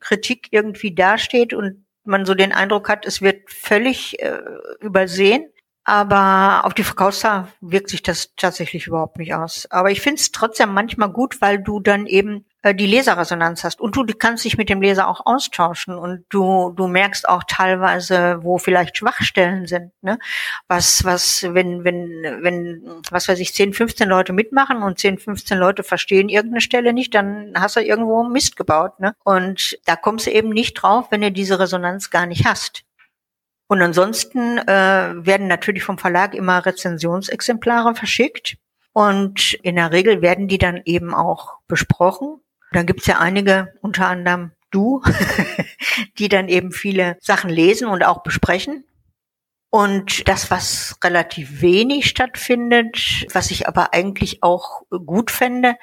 [0.00, 4.38] Kritik irgendwie dasteht und man so den Eindruck hat, es wird völlig äh,
[4.80, 5.46] übersehen.
[5.84, 9.66] Aber auf die Verkaufszahl wirkt sich das tatsächlich überhaupt nicht aus.
[9.70, 13.96] Aber ich finde es trotzdem manchmal gut, weil du dann eben die Leserresonanz hast und
[13.96, 18.58] du kannst dich mit dem Leser auch austauschen und du du merkst auch teilweise, wo
[18.58, 19.92] vielleicht Schwachstellen sind.
[20.02, 20.18] Ne?
[20.66, 25.56] Was was wenn wenn wenn was weiß ich 10, 15 Leute mitmachen und 10, 15
[25.56, 28.98] Leute verstehen irgendeine Stelle nicht, dann hast du irgendwo Mist gebaut.
[28.98, 29.14] Ne?
[29.22, 32.82] Und da kommst du eben nicht drauf, wenn du diese Resonanz gar nicht hast.
[33.68, 38.56] Und ansonsten äh, werden natürlich vom Verlag immer Rezensionsexemplare verschickt.
[38.92, 42.40] Und in der Regel werden die dann eben auch besprochen.
[42.72, 45.02] Dann gibt's ja einige, unter anderem du,
[46.18, 48.84] die dann eben viele Sachen lesen und auch besprechen.
[49.70, 55.76] Und das, was relativ wenig stattfindet, was ich aber eigentlich auch gut fände,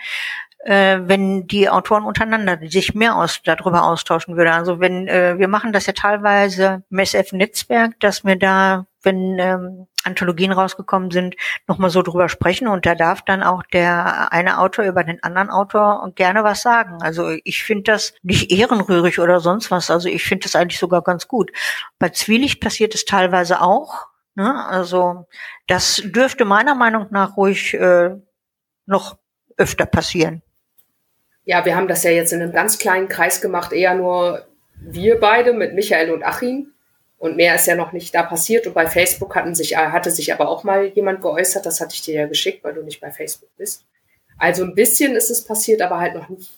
[0.65, 4.53] äh, wenn die Autoren untereinander sich mehr aus, darüber austauschen würden.
[4.53, 9.87] Also wenn äh, wir machen das ja teilweise im SF-Netzwerk, dass wir da, wenn ähm,
[10.05, 11.35] Anthologien rausgekommen sind,
[11.67, 15.49] nochmal so drüber sprechen und da darf dann auch der eine Autor über den anderen
[15.49, 17.01] Autor gerne was sagen.
[17.01, 19.89] Also ich finde das nicht ehrenrührig oder sonst was.
[19.89, 21.51] Also ich finde das eigentlich sogar ganz gut.
[21.99, 24.07] Bei Zwielicht passiert es teilweise auch.
[24.35, 24.65] Ne?
[24.67, 25.27] Also
[25.67, 28.15] das dürfte meiner Meinung nach ruhig äh,
[28.85, 29.17] noch
[29.57, 30.41] öfter passieren
[31.45, 35.19] ja, wir haben das ja jetzt in einem ganz kleinen Kreis gemacht, eher nur wir
[35.19, 36.73] beide mit Michael und Achim.
[37.25, 38.67] Und mehr ist ja noch nicht da passiert.
[38.67, 41.65] Und bei Facebook hatten sich, hatte sich aber auch mal jemand geäußert.
[41.65, 43.83] Das hatte ich dir ja geschickt, weil du nicht bei Facebook bist.
[44.37, 46.51] Also ein bisschen ist es passiert, aber halt noch nicht.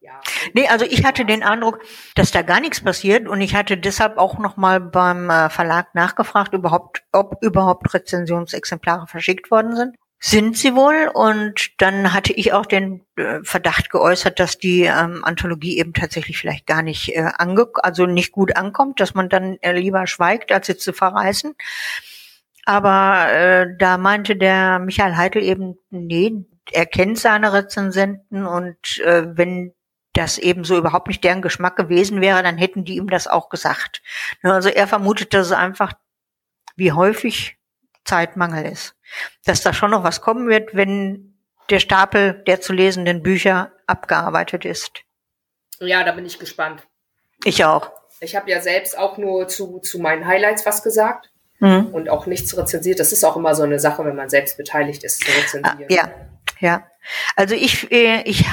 [0.00, 0.20] Ja.
[0.54, 1.80] Nee, also ich hatte den Eindruck,
[2.14, 5.94] dass da gar nichts passiert und ich hatte deshalb auch noch mal beim äh, Verlag
[5.94, 11.10] nachgefragt, überhaupt, ob überhaupt Rezensionsexemplare verschickt worden sind sind sie wohl.
[11.12, 16.38] Und dann hatte ich auch den äh, Verdacht geäußert, dass die ähm, Anthologie eben tatsächlich
[16.38, 20.52] vielleicht gar nicht äh, ange also nicht gut ankommt, dass man dann äh, lieber schweigt,
[20.52, 21.54] als jetzt zu verreißen.
[22.64, 29.24] Aber äh, da meinte der Michael Heitel eben, nee, er kennt seine Rezensenten und äh,
[29.36, 29.72] wenn
[30.12, 33.48] das eben so überhaupt nicht deren Geschmack gewesen wäre, dann hätten die ihm das auch
[33.48, 34.02] gesagt.
[34.42, 35.92] Also er vermutet, dass es einfach
[36.76, 37.57] wie häufig
[38.08, 38.94] Zeitmangel ist.
[39.44, 41.38] Dass da schon noch was kommen wird, wenn
[41.70, 45.04] der Stapel der zu lesenden Bücher abgearbeitet ist.
[45.80, 46.82] Ja, da bin ich gespannt.
[47.44, 47.92] Ich auch.
[48.20, 51.86] Ich habe ja selbst auch nur zu, zu meinen Highlights was gesagt mhm.
[51.92, 52.98] und auch nichts rezensiert.
[52.98, 55.86] Das ist auch immer so eine Sache, wenn man selbst beteiligt ist, zu rezensieren.
[55.88, 56.10] Ah, ja,
[56.58, 56.86] ja.
[57.36, 58.46] Also ich, äh, ich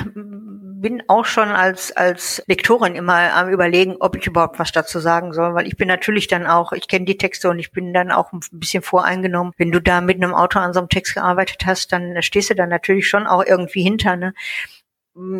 [0.82, 5.34] bin auch schon als, als Lektorin immer am überlegen, ob ich überhaupt was dazu sagen
[5.34, 8.12] soll, weil ich bin natürlich dann auch, ich kenne die Texte und ich bin dann
[8.12, 9.54] auch ein bisschen voreingenommen.
[9.58, 12.56] Wenn du da mit einem Autor an so einem Text gearbeitet hast, dann stehst du
[12.56, 14.34] dann natürlich schon auch irgendwie hinter, ne?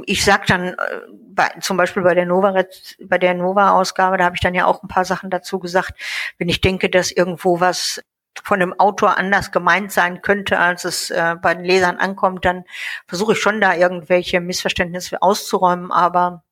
[0.06, 0.76] ich sag dann äh,
[1.12, 2.64] bei, zum Beispiel bei der Nova
[3.04, 5.94] bei der Nova Ausgabe, da habe ich dann ja auch ein paar Sachen dazu gesagt,
[6.38, 8.02] wenn ich denke, dass irgendwo was
[8.44, 12.64] von dem Autor anders gemeint sein könnte, als es äh, bei den Lesern ankommt, dann
[13.08, 16.45] versuche ich schon da irgendwelche Missverständnisse auszuräumen, aber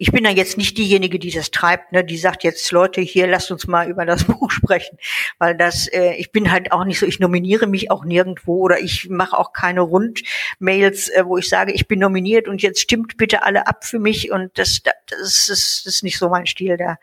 [0.00, 3.26] ich bin da jetzt nicht diejenige, die das treibt, ne, die sagt jetzt Leute hier,
[3.26, 4.96] lasst uns mal über das Buch sprechen,
[5.38, 8.78] weil das, äh, ich bin halt auch nicht so, ich nominiere mich auch nirgendwo oder
[8.78, 13.16] ich mache auch keine Rundmails, äh, wo ich sage, ich bin nominiert und jetzt stimmt
[13.16, 16.46] bitte alle ab für mich und das, das, das, ist, das ist nicht so mein
[16.46, 16.98] Stil da.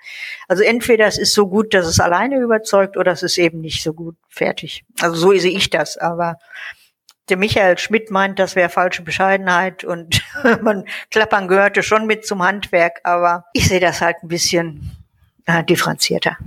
[0.47, 3.83] Also entweder es ist so gut, dass es alleine überzeugt oder es ist eben nicht
[3.83, 4.85] so gut fertig.
[5.01, 6.37] Also so sehe ich das, aber
[7.29, 10.21] der Michael Schmidt meint, das wäre falsche Bescheidenheit und
[10.61, 14.91] man klappern gehörte schon mit zum Handwerk, aber ich sehe das halt ein bisschen
[15.45, 16.37] äh, differenzierter.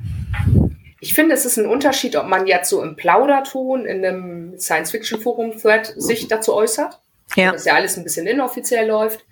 [1.01, 5.95] Ich finde, es ist ein Unterschied, ob man jetzt so im Plauderton in einem Science-Fiction-Forum-Thread
[5.97, 6.99] sich dazu äußert,
[7.37, 7.53] ja.
[7.53, 9.25] dass ja alles ein bisschen inoffiziell läuft,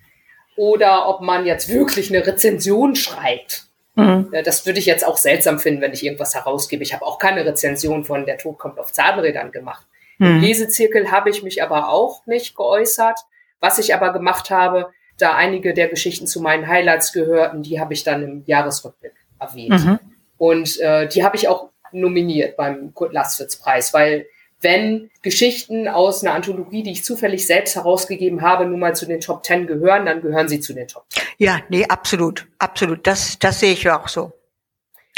[0.57, 3.67] oder ob man jetzt wirklich eine Rezension schreibt.
[3.95, 4.31] Mhm.
[4.45, 6.83] Das würde ich jetzt auch seltsam finden, wenn ich irgendwas herausgebe.
[6.83, 9.87] Ich habe auch keine Rezension von Der Tod kommt auf Zahnrädern gemacht.
[10.19, 10.41] Im hm.
[10.41, 13.19] Lesezirkel habe ich mich aber auch nicht geäußert.
[13.61, 17.95] Was ich aber gemacht habe, da einige der Geschichten zu meinen Highlights gehörten, die habe
[17.95, 19.85] ich dann im Jahresrückblick erwähnt.
[19.85, 19.99] Mhm.
[20.39, 24.27] Und äh, die habe ich auch nominiert beim Kurt Laswitz Preis, weil
[24.61, 29.21] wenn Geschichten aus einer Anthologie, die ich zufällig selbst herausgegeben habe, nun mal zu den
[29.21, 31.23] Top Ten gehören, dann gehören sie zu den Top Ten.
[31.39, 33.07] Ja, nee, absolut, absolut.
[33.07, 34.33] Das, das sehe ich auch so.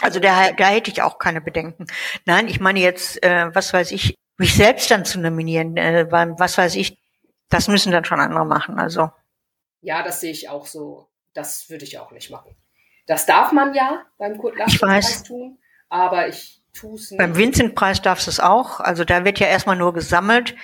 [0.00, 1.87] Also da, da hätte ich auch keine Bedenken.
[2.24, 6.38] Nein, ich meine jetzt, äh, was weiß ich, mich selbst dann zu nominieren, äh, beim,
[6.38, 6.98] was weiß ich,
[7.51, 8.79] das müssen dann schon andere machen.
[8.79, 9.11] Also.
[9.81, 11.09] Ja, das sehe ich auch so.
[11.35, 12.57] Das würde ich auch nicht machen.
[13.07, 17.18] Das darf man ja beim Kurt Preis tun, aber ich tue es nicht.
[17.18, 18.81] Beim Vincent-Preis darfst du es auch.
[18.81, 20.55] Also da wird ja erstmal nur gesammelt.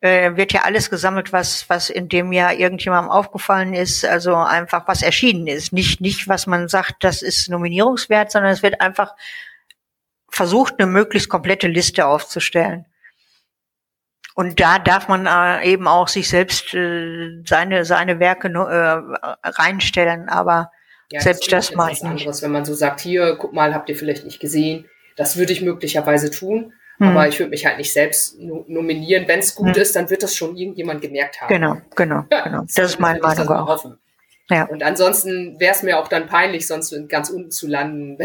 [0.00, 4.88] Äh, wird ja alles gesammelt, was, was in dem Jahr irgendjemandem aufgefallen ist, also einfach
[4.88, 5.74] was erschienen ist.
[5.74, 9.14] Nicht, nicht, was man sagt, das ist nominierungswert, sondern es wird einfach
[10.30, 12.86] versucht, eine möglichst komplette Liste aufzustellen.
[14.34, 20.28] Und da darf man äh, eben auch sich selbst äh, seine seine Werke äh, reinstellen,
[20.28, 20.70] aber
[21.10, 22.20] ja, selbst das, das mache ich nicht.
[22.20, 24.86] Anderes, wenn man so sagt, hier, guck mal, habt ihr vielleicht nicht gesehen.
[25.16, 27.08] Das würde ich möglicherweise tun, hm.
[27.08, 29.26] aber ich würde mich halt nicht selbst nominieren.
[29.26, 29.82] Wenn es gut hm.
[29.82, 31.48] ist, dann wird das schon irgendjemand gemerkt haben.
[31.48, 32.62] Genau, genau, ja, genau.
[32.62, 33.66] Das, das ist meine Meinung auch.
[33.66, 33.98] Hoffen.
[34.48, 34.64] Ja.
[34.64, 38.18] Und ansonsten wäre es mir auch dann peinlich, sonst ganz unten zu landen.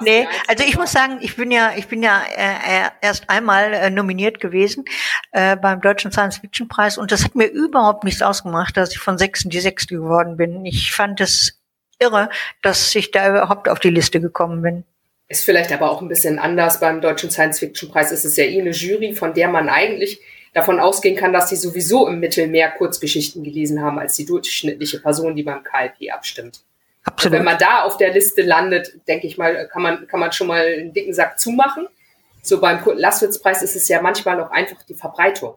[0.00, 3.90] Nee, also ich muss sagen, ich bin ja, ich bin ja äh, erst einmal äh,
[3.90, 4.84] nominiert gewesen
[5.32, 8.98] äh, beim Deutschen Science Fiction Preis und das hat mir überhaupt nichts ausgemacht, dass ich
[8.98, 10.64] von sechsten die sechste geworden bin.
[10.64, 11.60] Ich fand es
[11.98, 12.28] irre,
[12.62, 14.84] dass ich da überhaupt auf die Liste gekommen bin.
[15.28, 18.12] Ist vielleicht aber auch ein bisschen anders beim Deutschen Science Fiction Preis.
[18.12, 20.20] Es ist ja eh eine Jury, von der man eigentlich
[20.52, 25.00] davon ausgehen kann, dass sie sowieso im Mittel mehr Kurzgeschichten gelesen haben als die durchschnittliche
[25.00, 26.60] Person, die beim KLP abstimmt.
[27.04, 27.38] Absolut.
[27.38, 30.46] Wenn man da auf der Liste landet, denke ich mal, kann man, kann man schon
[30.46, 31.86] mal einen dicken Sack zumachen.
[32.42, 35.56] So beim Kurt Laswitz-Preis ist es ja manchmal auch einfach die Verbreitung.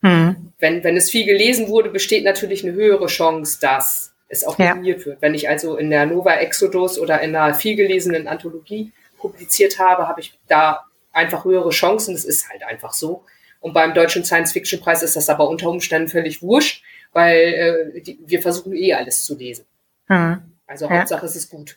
[0.00, 0.52] Mhm.
[0.58, 5.00] Wenn, wenn es viel gelesen wurde, besteht natürlich eine höhere Chance, dass es auch nominiert
[5.00, 5.06] ja.
[5.06, 5.22] wird.
[5.22, 10.20] Wenn ich also in der Nova Exodus oder in einer vielgelesenen Anthologie publiziert habe, habe
[10.20, 12.14] ich da einfach höhere Chancen.
[12.14, 13.24] Das ist halt einfach so.
[13.60, 18.40] Und beim Deutschen Science-Fiction-Preis ist das aber unter Umständen völlig wurscht, weil äh, die, wir
[18.40, 19.66] versuchen eh alles zu lesen.
[20.08, 20.49] Mhm.
[20.70, 20.98] Also ja.
[20.98, 21.76] Hauptsache es ist gut.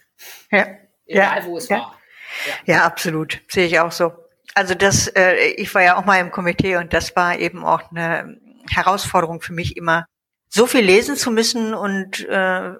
[0.52, 0.68] Ja.
[1.08, 1.46] Egal ja.
[1.46, 1.78] wo es ja.
[1.78, 2.00] war.
[2.46, 2.76] Ja.
[2.76, 3.42] ja, absolut.
[3.50, 4.14] Sehe ich auch so.
[4.54, 7.90] Also das, äh, ich war ja auch mal im Komitee und das war eben auch
[7.90, 10.06] eine Herausforderung für mich immer,
[10.48, 12.74] so viel lesen zu müssen und äh,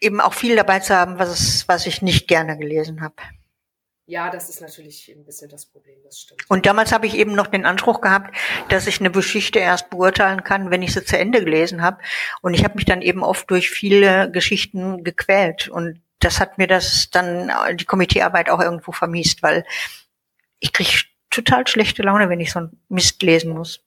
[0.00, 3.16] eben auch viel dabei zu haben, was, es, was ich nicht gerne gelesen habe.
[4.08, 6.40] Ja, das ist natürlich ein bisschen das Problem, das stimmt.
[6.48, 8.36] Und damals habe ich eben noch den Anspruch gehabt,
[8.68, 11.98] dass ich eine Geschichte erst beurteilen kann, wenn ich sie zu Ende gelesen habe.
[12.40, 15.68] Und ich habe mich dann eben oft durch viele Geschichten gequält.
[15.68, 19.64] Und das hat mir das dann die Komiteearbeit auch irgendwo vermiest, weil
[20.60, 20.90] ich kriege
[21.30, 23.80] total schlechte Laune, wenn ich so ein Mist lesen muss.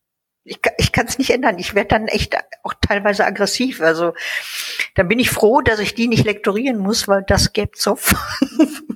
[0.43, 1.60] Ich, ich kann es nicht ändern.
[1.60, 3.79] Ich werde dann echt auch teilweise aggressiv.
[3.79, 4.13] Also
[4.95, 8.13] dann bin ich froh, dass ich die nicht lektorieren muss, weil das gäbe Zoff.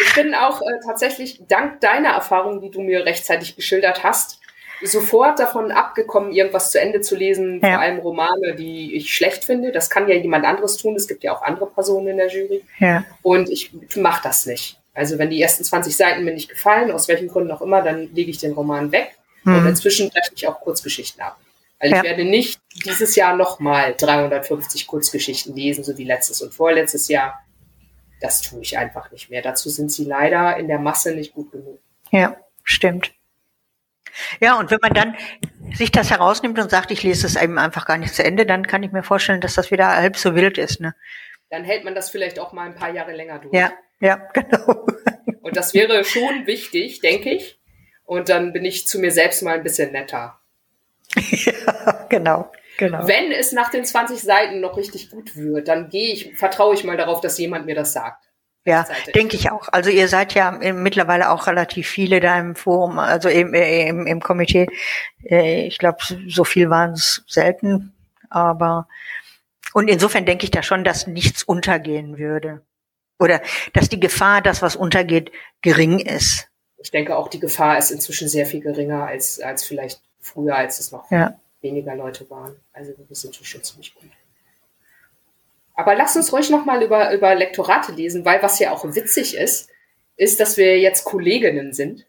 [0.00, 4.40] Ich bin auch äh, tatsächlich dank deiner Erfahrung, die du mir rechtzeitig geschildert hast,
[4.82, 7.74] sofort davon abgekommen, irgendwas zu Ende zu lesen, ja.
[7.74, 9.72] vor allem Romane, die ich schlecht finde.
[9.72, 10.96] Das kann ja jemand anderes tun.
[10.96, 12.62] Es gibt ja auch andere Personen in der Jury.
[12.78, 13.04] Ja.
[13.22, 14.78] Und ich mache das nicht.
[14.92, 18.14] Also wenn die ersten 20 Seiten mir nicht gefallen, aus welchen Gründen auch immer, dann
[18.14, 19.16] lege ich den Roman weg.
[19.42, 19.56] Mhm.
[19.56, 21.36] Und inzwischen breche ich auch Kurzgeschichten ab.
[21.80, 21.96] Weil ja.
[21.98, 27.43] ich werde nicht dieses Jahr nochmal 350 Kurzgeschichten lesen, so wie letztes und vorletztes Jahr.
[28.20, 29.42] Das tue ich einfach nicht mehr.
[29.42, 31.80] Dazu sind sie leider in der Masse nicht gut genug.
[32.10, 33.12] Ja, stimmt.
[34.40, 35.16] Ja, und wenn man dann
[35.74, 38.66] sich das herausnimmt und sagt, ich lese es eben einfach gar nicht zu Ende, dann
[38.66, 40.80] kann ich mir vorstellen, dass das wieder halb so wild ist.
[40.80, 40.94] Ne?
[41.50, 43.54] Dann hält man das vielleicht auch mal ein paar Jahre länger durch.
[43.54, 44.86] Ja, ja, genau.
[45.42, 47.58] Und das wäre schon wichtig, denke ich.
[48.04, 50.38] Und dann bin ich zu mir selbst mal ein bisschen netter.
[51.16, 52.50] ja, genau.
[52.78, 53.06] Genau.
[53.06, 56.84] Wenn es nach den 20 Seiten noch richtig gut wird, dann gehe ich, vertraue ich
[56.84, 58.24] mal darauf, dass jemand mir das sagt.
[58.66, 59.68] Ja, denke ich auch.
[59.72, 64.06] Also ihr seid ja mittlerweile auch relativ viele da im Forum, also im, äh, im,
[64.06, 64.68] im Komitee.
[65.22, 67.92] Äh, ich glaube, so viel waren es selten,
[68.30, 68.88] aber
[69.74, 72.62] und insofern denke ich da schon, dass nichts untergehen würde.
[73.18, 73.42] Oder
[73.74, 76.48] dass die Gefahr, dass was untergeht, gering ist.
[76.78, 80.80] Ich denke auch, die Gefahr ist inzwischen sehr viel geringer als, als vielleicht früher, als
[80.80, 81.34] es noch ja.
[81.64, 82.56] Weniger Leute waren.
[82.72, 84.10] Also wir sind schon ziemlich gut.
[85.74, 89.68] Aber lass uns ruhig nochmal über, über Lektorate lesen, weil was ja auch witzig ist,
[90.16, 92.06] ist, dass wir jetzt Kolleginnen sind.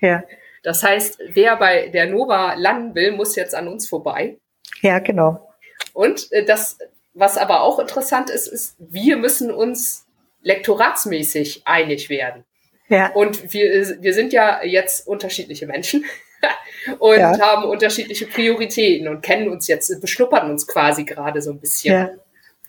[0.00, 0.24] Ja.
[0.64, 4.38] Das heißt, wer bei der Nova landen will, muss jetzt an uns vorbei.
[4.80, 5.48] Ja, genau.
[5.92, 6.78] Und äh, das,
[7.12, 10.06] was aber auch interessant ist, ist, wir müssen uns
[10.42, 12.44] lektoratsmäßig einig werden.
[12.88, 13.12] Ja.
[13.12, 16.04] Und wir, wir sind ja jetzt unterschiedliche Menschen
[16.98, 17.38] und ja.
[17.38, 21.94] haben unterschiedliche Prioritäten und kennen uns jetzt, beschnuppern uns quasi gerade so ein bisschen.
[21.94, 22.10] Ja.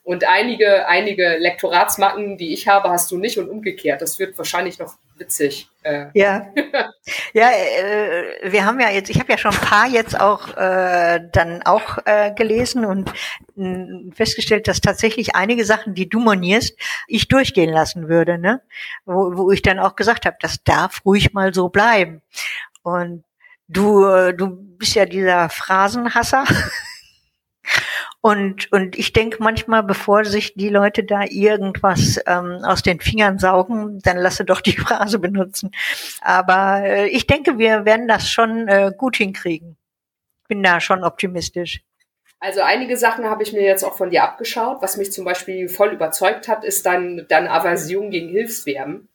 [0.06, 4.04] Und einige, einige Lektoratsmacken, die ich habe, hast du nicht und umgekehrt.
[4.04, 5.68] Das wird wahrscheinlich noch witzig.
[5.82, 6.08] Äh.
[6.14, 6.46] Ja,
[7.34, 11.22] ja, äh, wir haben ja jetzt, ich habe ja schon ein paar jetzt auch äh,
[11.32, 13.12] dann auch äh, gelesen und
[13.58, 18.62] äh, festgestellt, dass tatsächlich einige Sachen, die du monierst, ich durchgehen lassen würde, ne?
[19.06, 22.22] Wo, wo ich dann auch gesagt habe, das darf ruhig mal so bleiben.
[22.84, 23.24] Und
[23.68, 24.48] du, äh, du
[24.78, 26.46] bist ja dieser Phrasenhasser.
[28.22, 33.38] Und, und ich denke manchmal, bevor sich die Leute da irgendwas ähm, aus den Fingern
[33.38, 35.70] saugen, dann lasse doch die Phrase benutzen.
[36.22, 39.78] Aber äh, ich denke, wir werden das schon äh, gut hinkriegen.
[40.48, 41.84] Bin da schon optimistisch.
[42.40, 44.82] Also einige Sachen habe ich mir jetzt auch von dir abgeschaut.
[44.82, 49.08] Was mich zum Beispiel voll überzeugt hat, ist dann, dann Aversion gegen Hilfsverben.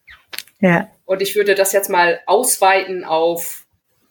[0.60, 0.88] Ja.
[1.04, 3.59] Und ich würde das jetzt mal ausweiten auf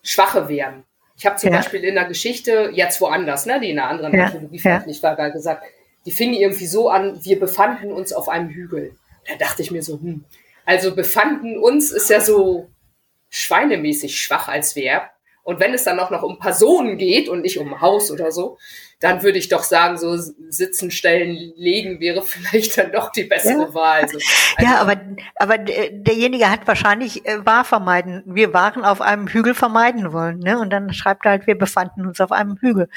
[0.03, 0.83] schwache Verben.
[1.17, 1.57] Ich habe zum ja.
[1.57, 4.25] Beispiel in der Geschichte, jetzt woanders, ne, die in einer anderen ja.
[4.25, 5.17] Anthologie veröffentlicht ja.
[5.17, 5.63] war, gesagt,
[6.05, 8.95] die fing irgendwie so an, wir befanden uns auf einem Hügel.
[9.27, 10.23] Da dachte ich mir so, hm,
[10.65, 12.69] also befanden uns ist ja so
[13.29, 15.09] schweinemäßig schwach als Verb.
[15.43, 18.57] Und wenn es dann auch noch um Personen geht und nicht um Haus oder so,
[18.99, 20.17] dann würde ich doch sagen, so
[20.49, 23.73] sitzen, stellen, legen wäre vielleicht dann doch die bessere ja.
[23.73, 24.01] Wahl.
[24.01, 24.27] Also, also,
[24.59, 25.01] ja, aber,
[25.35, 28.23] aber derjenige hat wahrscheinlich äh, war vermeiden.
[28.25, 30.59] Wir waren auf einem Hügel vermeiden wollen, ne?
[30.59, 32.89] Und dann schreibt er halt, wir befanden uns auf einem Hügel.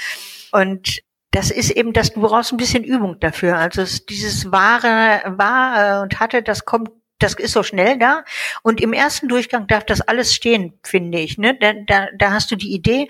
[0.51, 3.57] Und das ist eben das, du brauchst ein bisschen Übung dafür.
[3.57, 8.25] Also dieses wahre, war und hatte, das kommt das ist so schnell da.
[8.65, 11.39] Und im ersten Durchgang darf das alles stehen, finde ich.
[11.39, 11.57] Ne?
[11.57, 13.07] Da, da, da hast du die Idee,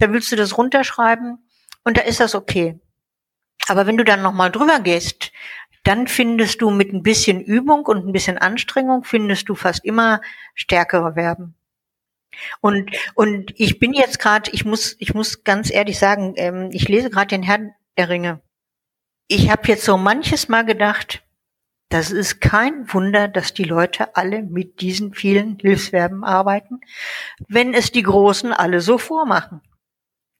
[0.00, 1.38] da willst du das runterschreiben
[1.84, 2.78] und da ist das okay.
[3.68, 5.32] Aber wenn du dann nochmal drüber gehst,
[5.84, 10.20] dann findest du mit ein bisschen Übung und ein bisschen Anstrengung, findest du fast immer
[10.54, 11.54] stärkere Verben.
[12.60, 16.88] Und, und ich bin jetzt gerade, ich muss, ich muss ganz ehrlich sagen, ähm, ich
[16.88, 18.40] lese gerade den Herrn der Ringe.
[19.28, 21.22] Ich habe jetzt so manches Mal gedacht,
[21.88, 26.80] das ist kein Wunder, dass die Leute alle mit diesen vielen Hilfsverben arbeiten,
[27.48, 29.60] wenn es die Großen alle so vormachen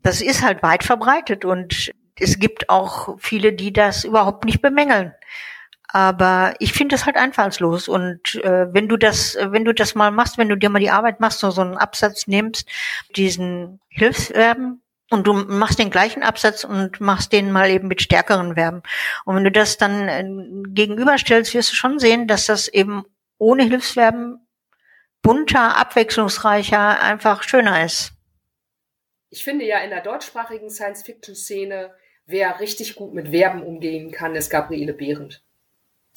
[0.03, 5.13] das ist halt weit verbreitet und es gibt auch viele, die das überhaupt nicht bemängeln.
[5.89, 7.87] Aber ich finde das halt einfallslos.
[7.87, 10.91] Und äh, wenn du das, wenn du das mal machst, wenn du dir mal die
[10.91, 12.67] Arbeit machst, so, so einen Absatz nimmst,
[13.15, 18.55] diesen Hilfsverben, und du machst den gleichen Absatz und machst den mal eben mit stärkeren
[18.55, 18.83] Verben.
[19.27, 20.25] Und wenn du das dann äh,
[20.71, 23.05] gegenüberstellst, wirst du schon sehen, dass das eben
[23.37, 24.39] ohne Hilfsverben
[25.21, 28.12] bunter, abwechslungsreicher, einfach schöner ist
[29.33, 31.91] ich finde ja in der deutschsprachigen Science-Fiction-Szene,
[32.27, 35.43] wer richtig gut mit Verben umgehen kann, ist Gabriele Behrendt.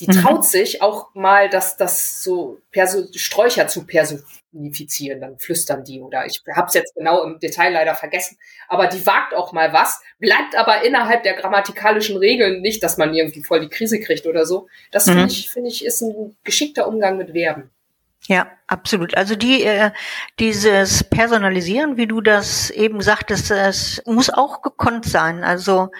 [0.01, 0.21] Die mhm.
[0.21, 6.25] traut sich auch mal, das, das so Perso Sträucher zu personifizieren, dann flüstern die oder
[6.25, 10.01] ich habe es jetzt genau im Detail leider vergessen, aber die wagt auch mal was,
[10.19, 14.45] bleibt aber innerhalb der grammatikalischen Regeln nicht, dass man irgendwie voll die Krise kriegt oder
[14.45, 14.67] so.
[14.91, 15.11] Das mhm.
[15.11, 17.71] finde ich, finde ich, ist ein geschickter Umgang mit Verben.
[18.27, 19.15] Ja, absolut.
[19.15, 19.91] Also die äh,
[20.39, 25.43] dieses Personalisieren, wie du das eben sagtest, das muss auch gekonnt sein.
[25.43, 25.91] Also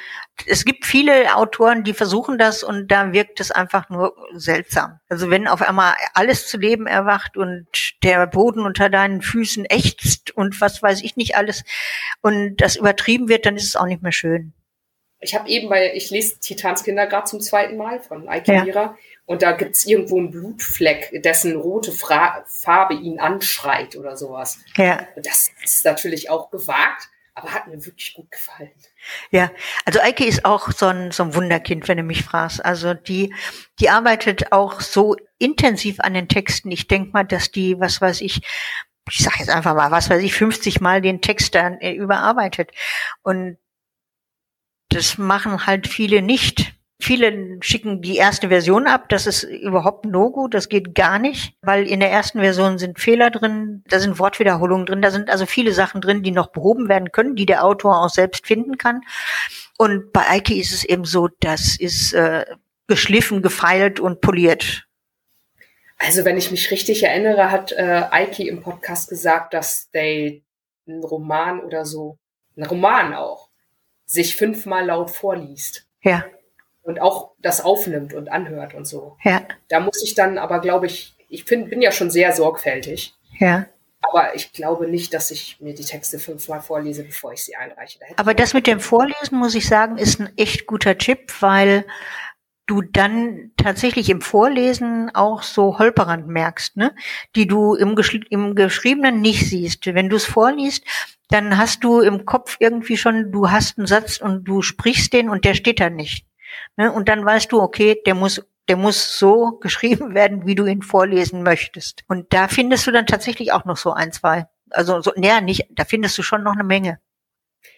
[0.48, 5.00] es gibt viele Autoren, die versuchen das und da wirkt es einfach nur seltsam.
[5.08, 7.68] Also wenn auf einmal alles zu Leben erwacht und
[8.02, 11.64] der Boden unter deinen Füßen ächzt und was weiß ich nicht alles
[12.22, 14.54] und das übertrieben wird, dann ist es auch nicht mehr schön.
[15.20, 18.96] Ich habe eben bei, ich lese Titans Kinder gerade zum zweiten Mal von Eike ja
[19.26, 24.60] und da gibt's irgendwo einen Blutfleck, dessen rote Fra Farbe ihn anschreit oder sowas.
[24.78, 25.08] Ja.
[25.16, 28.72] Das ist natürlich auch gewagt, aber hat mir wirklich gut gefallen.
[29.32, 29.52] Ja,
[29.84, 32.64] also Eike ist auch so ein, so ein Wunderkind, wenn du mich fragst.
[32.64, 33.34] Also die,
[33.80, 36.72] die arbeitet auch so intensiv an den Texten.
[36.72, 38.42] Ich denk mal, dass die, was weiß ich,
[39.12, 42.72] ich sage jetzt einfach mal, was weiß ich, 50 Mal den Text dann äh, überarbeitet.
[43.22, 43.58] Und
[44.90, 46.75] das machen halt viele nicht.
[46.98, 49.10] Viele schicken die erste Version ab.
[49.10, 50.48] Das ist überhaupt No-Go.
[50.48, 54.86] Das geht gar nicht, weil in der ersten Version sind Fehler drin, da sind Wortwiederholungen
[54.86, 58.02] drin, da sind also viele Sachen drin, die noch behoben werden können, die der Autor
[58.02, 59.02] auch selbst finden kann.
[59.78, 62.46] Und bei Eike ist es eben so, das ist äh,
[62.88, 64.88] geschliffen, gefeilt und poliert.
[65.98, 70.40] Also wenn ich mich richtig erinnere, hat äh, Eike im Podcast gesagt, dass der
[70.88, 72.20] einen Roman oder so,
[72.56, 73.50] einen Roman auch,
[74.06, 75.86] sich fünfmal laut vorliest.
[76.02, 76.24] Ja
[76.86, 79.18] und auch das aufnimmt und anhört und so.
[79.24, 79.42] Ja.
[79.68, 83.16] Da muss ich dann aber, glaube ich, ich find, bin ja schon sehr sorgfältig.
[83.40, 83.66] Ja.
[84.02, 87.98] Aber ich glaube nicht, dass ich mir die Texte fünfmal vorlese, bevor ich sie einreiche.
[88.00, 91.86] Da aber das mit dem Vorlesen, muss ich sagen, ist ein echt guter Tipp, weil
[92.68, 96.96] du dann tatsächlich im Vorlesen auch so Holperand merkst, ne?
[97.36, 97.96] die du im,
[98.30, 99.86] im Geschriebenen nicht siehst.
[99.88, 100.84] Wenn du es vorliest,
[101.30, 105.30] dann hast du im Kopf irgendwie schon, du hast einen Satz und du sprichst den
[105.30, 106.28] und der steht da nicht.
[106.78, 106.92] Ne?
[106.92, 110.82] Und dann weißt du, okay, der muss der muss so geschrieben werden, wie du ihn
[110.82, 112.04] vorlesen möchtest.
[112.08, 114.48] Und da findest du dann tatsächlich auch noch so ein, zwei.
[114.72, 117.00] Also so, naja, nicht, da findest du schon noch eine Menge.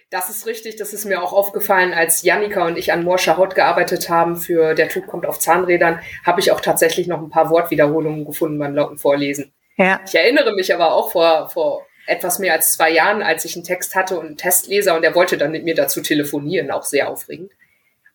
[0.10, 3.56] Das ist richtig, das ist mir auch aufgefallen, als Janika und ich an Morscher Haut
[3.56, 7.50] gearbeitet haben für Der Tod kommt auf Zahnrädern, habe ich auch tatsächlich noch ein paar
[7.50, 9.54] Wortwiederholungen gefunden beim lauten Vorlesen.
[9.76, 10.00] Ja.
[10.06, 13.66] Ich erinnere mich aber auch vor, vor etwas mehr als zwei Jahren, als ich einen
[13.66, 17.10] Text hatte und einen Testleser und der wollte dann mit mir dazu telefonieren, auch sehr
[17.10, 17.52] aufregend.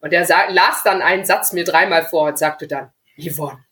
[0.02, 3.64] Und er las dann einen Satz mir dreimal vor und sagte dann, Yvonne,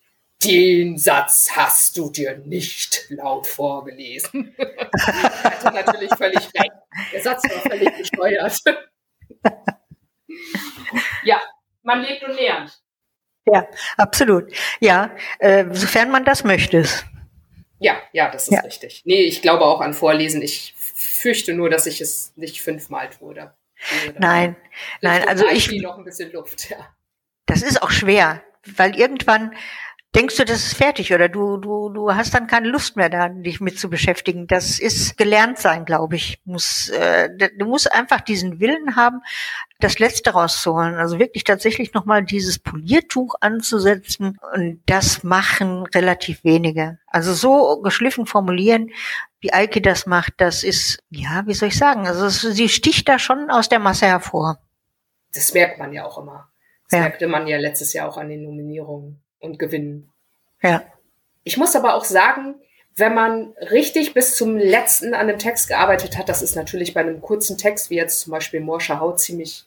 [0.45, 4.55] den Satz hast du dir nicht laut vorgelesen.
[4.59, 6.73] er hatte natürlich völlig recht.
[7.13, 8.63] Der Satz war völlig gesteuert.
[11.25, 11.41] ja,
[11.83, 12.81] man lebt und lernt.
[13.47, 13.67] Ja,
[13.97, 14.53] absolut.
[14.79, 15.11] Ja,
[15.41, 16.85] äh, sofern man das möchte.
[17.81, 18.61] Ja, ja, das ist ja.
[18.61, 19.03] richtig.
[19.05, 20.43] Nee, ich glaube auch an Vorlesen.
[20.43, 23.53] Ich fürchte nur, dass ich es nicht fünfmal tue.
[24.19, 24.57] Nein,
[25.01, 25.71] nein, also ich.
[25.83, 26.79] noch ein bisschen Luft, ja.
[27.47, 29.55] Das ist auch schwer, weil irgendwann
[30.15, 33.29] denkst du, das ist fertig oder du, du, du hast dann keine Lust mehr da,
[33.29, 34.47] dich mit zu beschäftigen.
[34.47, 36.41] Das ist gelernt sein, glaube ich.
[36.45, 39.23] Muss, äh, du musst einfach diesen Willen haben,
[39.79, 40.97] das Letzte rauszuholen.
[40.97, 46.99] Also wirklich tatsächlich nochmal dieses Poliertuch anzusetzen und das machen relativ wenige.
[47.07, 48.91] Also so geschliffen formulieren,
[49.41, 53.19] wie Eike das macht, das ist, ja, wie soll ich sagen, also sie sticht da
[53.19, 54.59] schon aus der Masse hervor.
[55.33, 56.51] Das merkt man ja auch immer.
[56.91, 57.01] Das ja.
[57.05, 60.11] merkte man ja letztes Jahr auch an den Nominierungen und gewinnen.
[60.63, 60.85] Ja.
[61.45, 62.55] Ich muss aber auch sagen,
[62.97, 67.01] wenn man richtig bis zum letzten an dem Text gearbeitet hat, das ist natürlich bei
[67.01, 69.65] einem kurzen Text, wie jetzt zum Beispiel Morscher Haut, ziemlich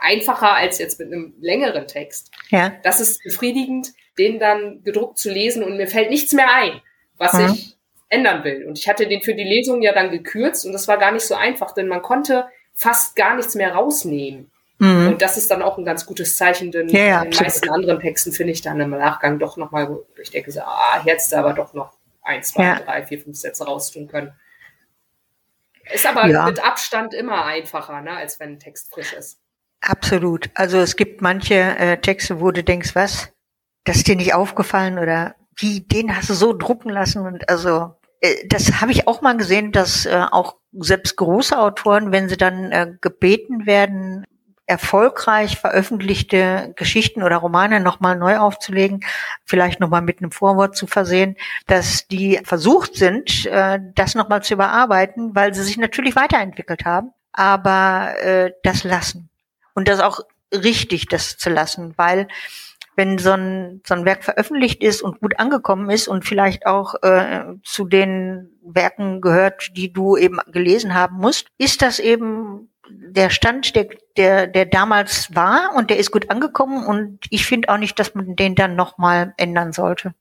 [0.00, 2.30] einfacher als jetzt mit einem längeren Text.
[2.50, 2.74] Ja.
[2.82, 6.80] Das ist befriedigend, den dann gedruckt zu lesen und mir fällt nichts mehr ein,
[7.16, 7.52] was mhm.
[7.54, 7.76] ich
[8.08, 8.66] ändern will.
[8.66, 11.24] Und ich hatte den für die Lesung ja dann gekürzt und das war gar nicht
[11.24, 14.50] so einfach, denn man konnte fast gar nichts mehr rausnehmen.
[14.82, 15.06] Mhm.
[15.10, 17.70] Und das ist dann auch ein ganz gutes Zeichen, denn ja, ja, in den meisten
[17.70, 21.32] anderen Texten finde ich dann im Nachgang doch nochmal, wo ich denke so, ah, jetzt
[21.34, 22.80] aber doch noch ein, zwei, ja.
[22.80, 24.32] drei, vier, fünf Sätze raustun können.
[25.94, 26.46] Ist aber ja.
[26.46, 29.38] mit Abstand immer einfacher, ne, als wenn ein Text frisch ist.
[29.80, 30.50] Absolut.
[30.54, 33.32] Also es gibt manche äh, Texte, wo du denkst, was,
[33.84, 37.94] das ist dir nicht aufgefallen oder wie, den hast du so drucken lassen und also
[38.20, 42.36] äh, das habe ich auch mal gesehen, dass äh, auch selbst große Autoren, wenn sie
[42.36, 44.24] dann äh, gebeten werden,
[44.72, 49.04] erfolgreich veröffentlichte Geschichten oder Romane nochmal neu aufzulegen,
[49.44, 54.54] vielleicht nochmal mit einem Vorwort zu versehen, dass die versucht sind, äh, das nochmal zu
[54.54, 59.28] überarbeiten, weil sie sich natürlich weiterentwickelt haben, aber äh, das lassen.
[59.74, 60.20] Und das auch
[60.54, 62.28] richtig, das zu lassen, weil
[62.96, 66.94] wenn so ein, so ein Werk veröffentlicht ist und gut angekommen ist und vielleicht auch
[67.02, 73.30] äh, zu den Werken gehört, die du eben gelesen haben musst, ist das eben der
[73.30, 77.78] Stand, der, der, der damals war und der ist gut angekommen und ich finde auch
[77.78, 80.14] nicht, dass man den dann nochmal ändern sollte.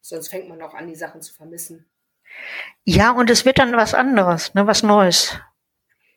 [0.00, 1.86] Sonst fängt man auch an, die Sachen zu vermissen.
[2.84, 5.38] Ja, und es wird dann was anderes, ne, was Neues.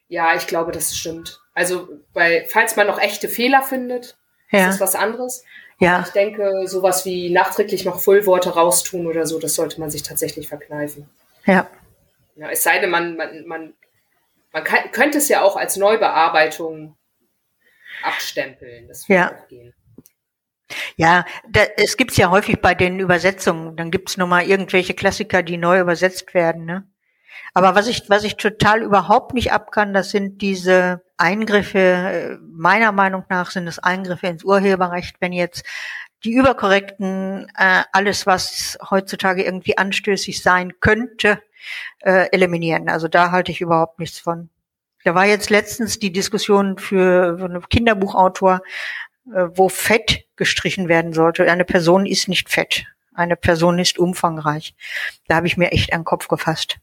[0.07, 1.41] Ja, ich glaube, das stimmt.
[1.53, 4.17] Also, weil, falls man noch echte Fehler findet,
[4.51, 4.69] ja.
[4.69, 5.43] ist das was anderes.
[5.79, 6.03] Ja.
[6.05, 10.47] Ich denke, sowas wie nachträglich noch Füllworte raustun oder so, das sollte man sich tatsächlich
[10.47, 11.09] verkneifen.
[11.45, 11.67] Ja.
[12.35, 13.73] ja es sei denn, man, man, man,
[14.57, 16.97] man kann, könnte es ja auch als Neubearbeitung
[18.01, 18.87] abstempeln.
[18.87, 19.31] Das würde ja.
[19.31, 19.73] auch gehen.
[20.95, 23.75] Ja, da, es gibt's ja häufig bei den Übersetzungen.
[23.77, 26.65] Dann gibt's noch mal irgendwelche Klassiker, die neu übersetzt werden.
[26.65, 26.87] Ne?
[27.53, 32.91] Aber was ich, was ich total überhaupt nicht abkann, das sind diese Eingriffe, äh, meiner
[32.91, 35.63] Meinung nach sind es Eingriffe ins Urheberrecht, wenn jetzt
[36.23, 41.39] die überkorrekten, äh, alles, was heutzutage irgendwie anstößig sein könnte,
[42.01, 42.89] äh, eliminieren.
[42.89, 44.49] Also da halte ich überhaupt nichts von.
[45.03, 48.61] Da war jetzt letztens die Diskussion für, für einen Kinderbuchautor,
[49.27, 51.49] äh, wo Fett gestrichen werden sollte.
[51.49, 52.85] Eine Person ist nicht fett.
[53.13, 54.75] Eine Person ist umfangreich.
[55.27, 56.77] Da habe ich mir echt einen Kopf gefasst.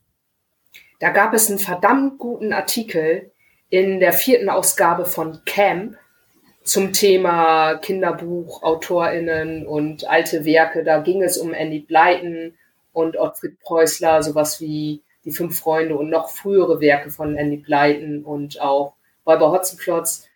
[0.99, 3.31] Da gab es einen verdammt guten Artikel
[3.69, 5.97] in der vierten Ausgabe von Camp
[6.63, 10.83] zum Thema Kinderbuch, AutorInnen und alte Werke.
[10.83, 12.55] Da ging es um Andy Blyton
[12.95, 18.23] und Ottfried Preußler, sowas wie Die Fünf Freunde und noch frühere Werke von Andy Blyton
[18.23, 18.93] und auch
[19.25, 20.27] Räuber Hotzenplotz.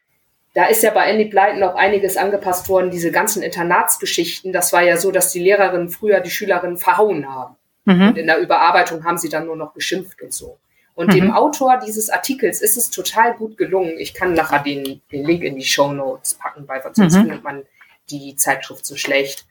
[0.54, 4.52] Da ist ja bei Andy Blyton auch einiges angepasst worden, diese ganzen Internatsgeschichten.
[4.52, 7.56] Das war ja so, dass die Lehrerinnen früher die Schülerinnen verhauen haben.
[7.86, 8.10] Mhm.
[8.10, 10.58] Und in der Überarbeitung haben sie dann nur noch geschimpft und so.
[10.96, 11.14] Und mhm.
[11.14, 13.98] dem Autor dieses Artikels ist es total gut gelungen.
[14.00, 17.22] Ich kann nachher den, den Link in die Show Notes packen, weil sonst mhm.
[17.22, 17.64] findet man
[18.10, 19.46] die Zeitschrift so schlecht.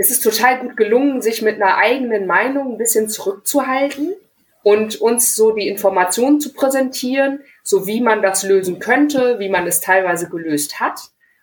[0.00, 4.14] Es ist total gut gelungen, sich mit einer eigenen Meinung ein bisschen zurückzuhalten
[4.62, 9.66] und uns so die Informationen zu präsentieren, so wie man das lösen könnte, wie man
[9.66, 11.00] es teilweise gelöst hat.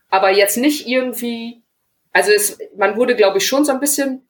[0.10, 1.62] Aber jetzt nicht irgendwie,
[2.14, 4.28] also es, man wurde, glaube ich, schon so ein bisschen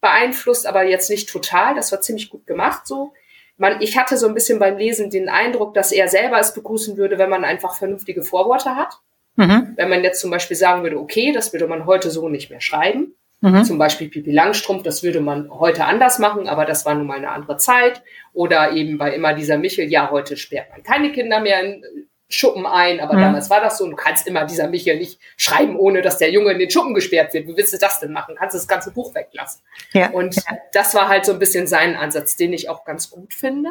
[0.00, 1.74] beeinflusst, aber jetzt nicht total.
[1.74, 3.12] Das war ziemlich gut gemacht so
[3.58, 6.96] man, ich hatte so ein bisschen beim Lesen den Eindruck, dass er selber es begrüßen
[6.96, 8.94] würde, wenn man einfach vernünftige Vorworte hat.
[9.36, 9.74] Mhm.
[9.76, 12.60] Wenn man jetzt zum Beispiel sagen würde, okay, das würde man heute so nicht mehr
[12.60, 13.14] schreiben.
[13.40, 13.64] Mhm.
[13.64, 17.18] Zum Beispiel Pipi Langstrumpf, das würde man heute anders machen, aber das war nun mal
[17.18, 18.02] eine andere Zeit.
[18.32, 21.84] Oder eben bei immer dieser Michel, ja, heute sperrt man keine Kinder mehr in
[22.28, 23.20] Schuppen ein, aber mhm.
[23.20, 23.84] damals war das so.
[23.84, 26.94] Und du kannst immer dieser Michael nicht schreiben, ohne dass der Junge in den Schuppen
[26.94, 27.46] gesperrt wird.
[27.46, 28.34] Wie willst du das denn machen?
[28.36, 29.62] Kannst du das ganze Buch weglassen?
[29.92, 30.10] Ja.
[30.10, 30.36] Und
[30.72, 33.70] das war halt so ein bisschen sein Ansatz, den ich auch ganz gut finde.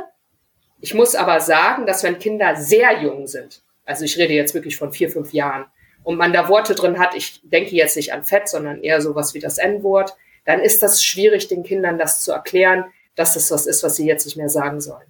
[0.80, 4.78] Ich muss aber sagen, dass wenn Kinder sehr jung sind, also ich rede jetzt wirklich
[4.78, 5.65] von vier, fünf Jahren,
[6.08, 9.34] und man da Worte drin hat, ich denke jetzt nicht an Fett, sondern eher sowas
[9.34, 12.86] wie das N-Wort, dann ist das schwierig, den Kindern das zu erklären,
[13.18, 15.03] dass das was ist, was sie jetzt nicht mehr sagen sollen.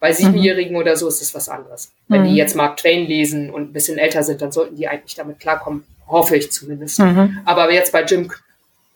[0.00, 0.80] Bei Siebenjährigen mhm.
[0.80, 1.92] oder so ist es was anderes.
[2.08, 2.30] Wenn mhm.
[2.30, 5.38] die jetzt Mark Twain lesen und ein bisschen älter sind, dann sollten die eigentlich damit
[5.38, 5.84] klarkommen.
[6.08, 6.98] Hoffe ich zumindest.
[6.98, 7.42] Mhm.
[7.44, 8.32] Aber jetzt bei Jim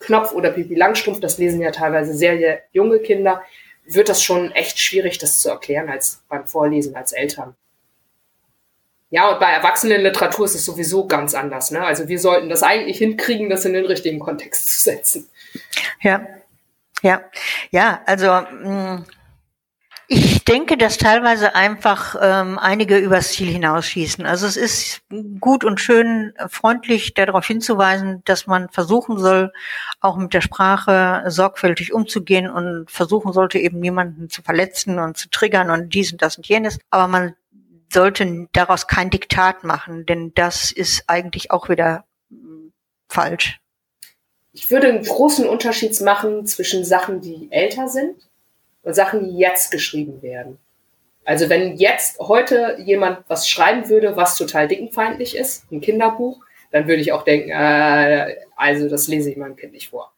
[0.01, 3.43] Knopf oder Pipi Langstrumpf, das lesen ja teilweise sehr, sehr junge Kinder,
[3.87, 7.55] wird das schon echt schwierig, das zu erklären als beim Vorlesen als Eltern.
[9.15, 11.71] Ja, und bei Erwachsenenliteratur ist es sowieso ganz anders.
[11.71, 11.81] Ne?
[11.81, 15.29] Also wir sollten das eigentlich hinkriegen, das in den richtigen Kontext zu setzen.
[16.01, 16.27] Ja,
[17.01, 17.21] ja,
[17.71, 18.03] ja.
[18.07, 19.05] Also mh, mm,
[20.09, 24.27] ich denke, dass teilweise einfach ähm, einige übers Ziel hinausschießen.
[24.27, 25.03] Also es ist
[25.39, 29.53] gut und schön freundlich darauf hinzuweisen, dass man versuchen soll,
[30.01, 35.31] auch mit der Sprache sorgfältig umzugehen und versuchen sollte, eben niemanden zu verletzen und zu
[35.31, 36.81] triggern und dies und das und jenes.
[36.91, 37.37] Aber man
[37.95, 42.73] sollte daraus kein Diktat machen, denn das ist eigentlich auch wieder hm,
[43.09, 43.59] falsch.
[44.53, 48.17] Ich würde einen großen Unterschied machen zwischen Sachen, die älter sind
[48.83, 50.59] und Sachen, die jetzt geschrieben werden.
[51.25, 56.87] Also wenn jetzt heute jemand was schreiben würde, was total dickenfeindlich ist, ein Kinderbuch, dann
[56.87, 60.14] würde ich auch denken, äh, also das lese ich meinem Kind nicht vor.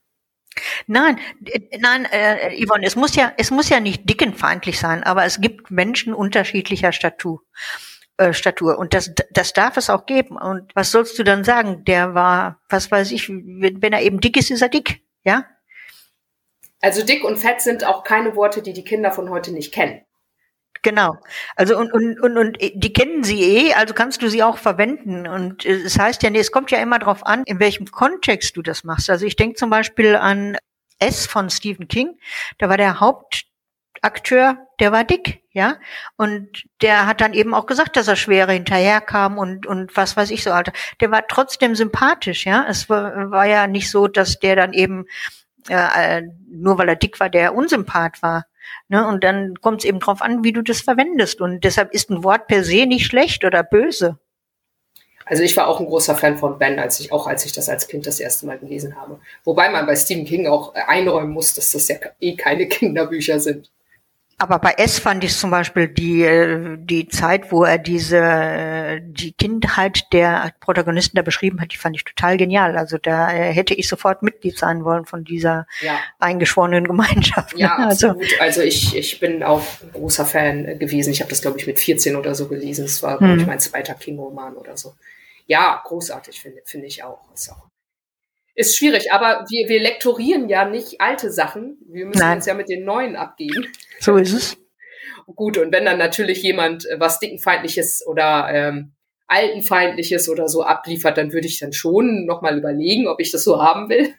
[0.87, 5.25] Nein, äh, nein, äh, Yvonne, es muss ja, es muss ja nicht dickenfeindlich sein, aber
[5.25, 7.43] es gibt Menschen unterschiedlicher Statur.
[8.19, 8.79] Äh, Statur.
[8.79, 10.39] Und das, das darf es auch geben.
[10.39, 11.85] Und was sollst du dann sagen?
[11.85, 15.03] Der war, was weiß ich, wenn, wenn er eben dick ist, ist er dick.
[15.23, 15.45] Ja?
[16.81, 20.01] Also dick und fett sind auch keine Worte, die die Kinder von heute nicht kennen.
[20.87, 21.19] Genau.
[21.57, 25.27] Also und, und, und, und die kennen sie eh, also kannst du sie auch verwenden.
[25.27, 28.57] Und es das heißt ja, nee, es kommt ja immer darauf an, in welchem Kontext
[28.57, 29.11] du das machst.
[29.11, 30.57] Also ich denke zum Beispiel an
[31.01, 32.21] S von Stephen King.
[32.59, 35.75] Da war der Hauptakteur, der war dick, ja.
[36.17, 40.31] Und der hat dann eben auch gesagt, dass er schwere hinterherkam und, und was weiß
[40.31, 40.73] ich so, Alter.
[41.01, 42.65] Der war trotzdem sympathisch, ja.
[42.69, 45.07] Es war, war ja nicht so, dass der dann eben
[45.69, 48.47] äh, nur weil er dick war, der Unsympath war.
[48.89, 49.07] Ne?
[49.07, 51.41] Und dann kommt es eben drauf an, wie du das verwendest.
[51.41, 54.19] Und deshalb ist ein Wort per se nicht schlecht oder böse.
[55.27, 57.69] Also ich war auch ein großer Fan von Ben, als ich auch als ich das
[57.69, 59.19] als Kind das erste Mal gelesen habe.
[59.45, 63.71] Wobei man bei Stephen King auch einräumen muss, dass das ja eh keine Kinderbücher sind.
[64.39, 69.01] Aber bei S fand ich zum Beispiel die, äh, die Zeit, wo er diese, äh,
[69.03, 72.77] die Kindheit der Protagonisten da beschrieben hat, die fand ich total genial.
[72.77, 75.99] Also da äh, hätte ich sofort Mitglied sein wollen von dieser ja.
[76.19, 77.57] eingeschworenen Gemeinschaft.
[77.57, 78.41] Ja, also, absolut.
[78.41, 81.13] Also ich, ich bin auch ein großer Fan gewesen.
[81.13, 82.85] Ich habe das, glaube ich, mit 14 oder so gelesen.
[82.85, 83.41] Es war, hm.
[83.41, 84.95] ich, mein zweiter King-Roman oder so.
[85.47, 87.21] Ja, großartig, finde finde ich auch.
[87.33, 87.66] Ist auch
[88.57, 91.79] ist schwierig, aber wir, wir lektorieren ja nicht alte Sachen.
[91.89, 92.39] Wir müssen Nein.
[92.39, 93.67] uns ja mit den neuen abgeben.
[94.01, 94.57] So ist es.
[95.27, 98.93] Gut, und wenn dann natürlich jemand äh, was Dickenfeindliches oder ähm,
[99.27, 103.61] Altenfeindliches oder so abliefert, dann würde ich dann schon nochmal überlegen, ob ich das so
[103.61, 104.15] haben will.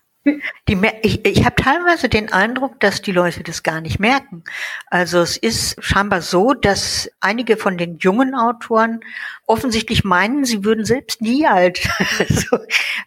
[0.67, 4.43] Die, ich ich habe teilweise den Eindruck, dass die Leute das gar nicht merken.
[4.87, 8.99] Also es ist scheinbar so, dass einige von den jungen Autoren
[9.47, 11.89] offensichtlich meinen, sie würden selbst nie alt.
[12.19, 12.59] also,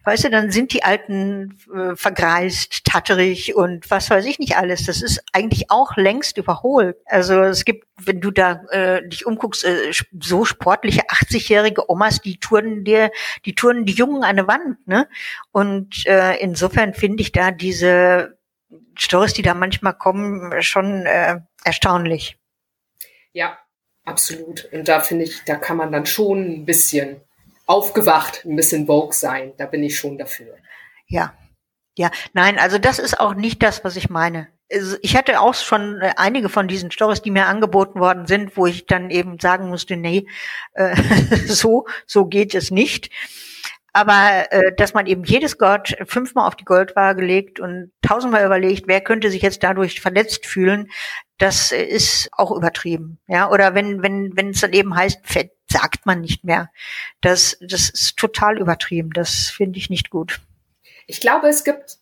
[0.05, 4.87] weißt du, dann sind die Alten äh, vergreist, tatterig und was weiß ich nicht alles.
[4.87, 6.97] Das ist eigentlich auch längst überholt.
[7.05, 12.41] Also es gibt, wenn du da äh, dich umguckst, äh, so sportliche 80-jährige Omas, die
[12.41, 13.11] touren dir,
[13.45, 15.09] die touren die Jungen an eine Wand, ne?
[15.53, 18.39] Und äh, insofern finde ich da diese
[18.97, 22.39] Stories, die da manchmal kommen, schon äh, erstaunlich.
[23.33, 23.59] Ja,
[24.11, 24.69] Absolut.
[24.73, 27.21] Und da finde ich, da kann man dann schon ein bisschen
[27.67, 29.53] aufgewacht, ein bisschen Vogue sein.
[29.57, 30.57] Da bin ich schon dafür.
[31.07, 31.35] Ja.
[31.97, 34.49] Ja, nein, also das ist auch nicht das, was ich meine.
[34.73, 38.57] Also ich hatte auch schon äh, einige von diesen Stories, die mir angeboten worden sind,
[38.57, 40.27] wo ich dann eben sagen musste, nee,
[40.75, 40.97] äh,
[41.47, 43.11] so, so geht es nicht.
[43.93, 48.87] Aber äh, dass man eben jedes Gott fünfmal auf die Goldwaage legt und tausendmal überlegt,
[48.87, 50.91] wer könnte sich jetzt dadurch verletzt fühlen,
[51.41, 53.19] das ist auch übertrieben.
[53.27, 56.71] Ja, oder wenn wenn wenn es dann eben heißt, Fett sagt man nicht mehr.
[57.21, 59.11] Das das ist total übertrieben.
[59.13, 60.41] Das finde ich nicht gut.
[61.07, 61.99] Ich glaube, es gibt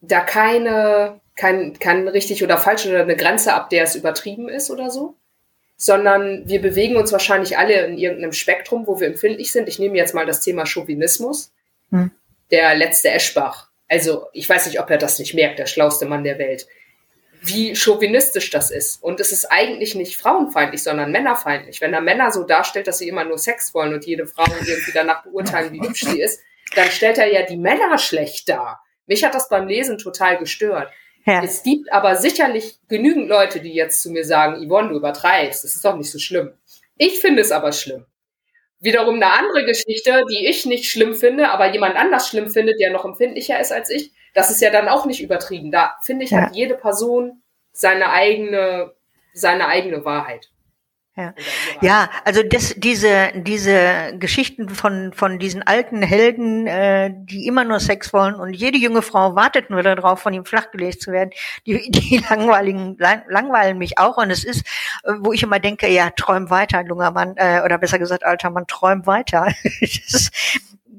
[0.00, 4.70] da keine kein kein richtig oder falsch oder eine Grenze ab, der es übertrieben ist
[4.70, 5.16] oder so
[5.80, 9.68] sondern wir bewegen uns wahrscheinlich alle in irgendeinem Spektrum, wo wir empfindlich sind.
[9.68, 11.52] Ich nehme jetzt mal das Thema Chauvinismus.
[11.90, 12.10] Hm.
[12.50, 13.68] Der letzte Eschbach.
[13.88, 16.66] Also ich weiß nicht, ob er das nicht merkt, der schlauste Mann der Welt.
[17.40, 19.02] Wie chauvinistisch das ist.
[19.02, 21.80] Und es ist eigentlich nicht frauenfeindlich, sondern männerfeindlich.
[21.80, 24.92] Wenn er Männer so darstellt, dass sie immer nur Sex wollen und jede Frau irgendwie
[24.92, 26.40] danach beurteilen, wie hübsch sie ist,
[26.74, 28.82] dann stellt er ja die Männer schlecht dar.
[29.06, 30.92] Mich hat das beim Lesen total gestört.
[31.24, 31.42] Ja.
[31.42, 35.76] Es gibt aber sicherlich genügend Leute, die jetzt zu mir sagen, Yvonne, du übertreibst, das
[35.76, 36.52] ist doch nicht so schlimm.
[36.96, 38.06] Ich finde es aber schlimm.
[38.80, 42.92] Wiederum eine andere Geschichte, die ich nicht schlimm finde, aber jemand anders schlimm findet, der
[42.92, 45.72] noch empfindlicher ist als ich, das ist ja dann auch nicht übertrieben.
[45.72, 46.42] Da finde ich, ja.
[46.42, 48.92] hat jede Person seine eigene,
[49.34, 50.48] seine eigene Wahrheit.
[51.16, 51.34] Ja.
[51.80, 57.80] ja, also das, diese, diese Geschichten von, von diesen alten Helden, äh, die immer nur
[57.80, 61.30] Sex wollen und jede junge Frau wartet nur darauf, von ihm flachgelegt zu werden,
[61.66, 64.18] die, die langweiligen, lang, langweilen mich auch.
[64.18, 64.64] Und es ist,
[65.02, 68.50] äh, wo ich immer denke, ja, träum weiter, junger Mann, äh, oder besser gesagt, alter
[68.50, 69.48] Mann, träum weiter.
[69.80, 70.30] das,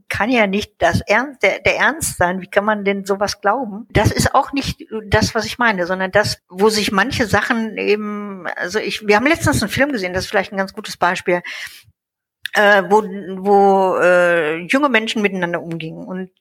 [0.09, 2.41] kann ja nicht das Ernst, der, der Ernst sein.
[2.41, 3.87] Wie kann man denn sowas glauben?
[3.91, 8.47] Das ist auch nicht das, was ich meine, sondern das, wo sich manche Sachen eben,
[8.55, 11.41] also ich, wir haben letztens einen Film gesehen, das ist vielleicht ein ganz gutes Beispiel,
[12.53, 16.31] äh, wo, wo äh, junge Menschen miteinander umgingen und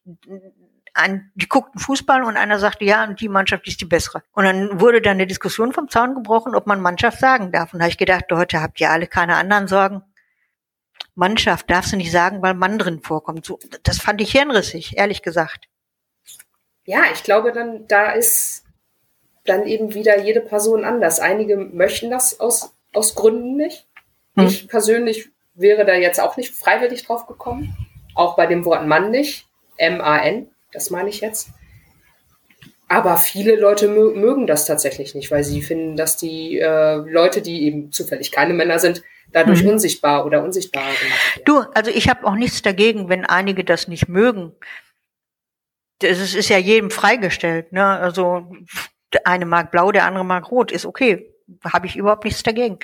[0.94, 4.22] ein, die guckten Fußball und einer sagte, ja, und die Mannschaft ist die bessere.
[4.32, 7.72] Und dann wurde da eine Diskussion vom Zaun gebrochen, ob man Mannschaft sagen darf.
[7.72, 10.02] Und da habe ich gedacht, heute habt ihr alle keine anderen Sorgen.
[11.14, 13.44] Mannschaft darfst du nicht sagen, weil Mann drin vorkommt.
[13.44, 15.68] So, das fand ich hirnrissig, ehrlich gesagt.
[16.84, 18.64] Ja, ich glaube, dann da ist
[19.44, 21.20] dann eben wieder jede Person anders.
[21.20, 23.86] Einige möchten das aus, aus Gründen nicht.
[24.36, 24.46] Hm.
[24.46, 27.76] Ich persönlich wäre da jetzt auch nicht freiwillig drauf gekommen.
[28.14, 29.46] Auch bei dem Wort Mann nicht.
[29.76, 31.51] M-A-N, das meine ich jetzt.
[32.88, 37.64] Aber viele Leute mögen das tatsächlich nicht, weil sie finden, dass die äh, Leute, die
[37.66, 39.70] eben zufällig keine Männer sind, dadurch mhm.
[39.70, 41.44] unsichtbar oder unsichtbar gemacht werden.
[41.44, 44.52] Du, also ich habe auch nichts dagegen, wenn einige das nicht mögen.
[46.00, 47.72] Das ist ja jedem freigestellt.
[47.72, 47.84] Ne?
[47.84, 48.46] Also
[49.12, 51.34] der eine mag blau, der andere mag rot, ist okay.
[51.64, 52.78] Habe ich überhaupt nichts dagegen.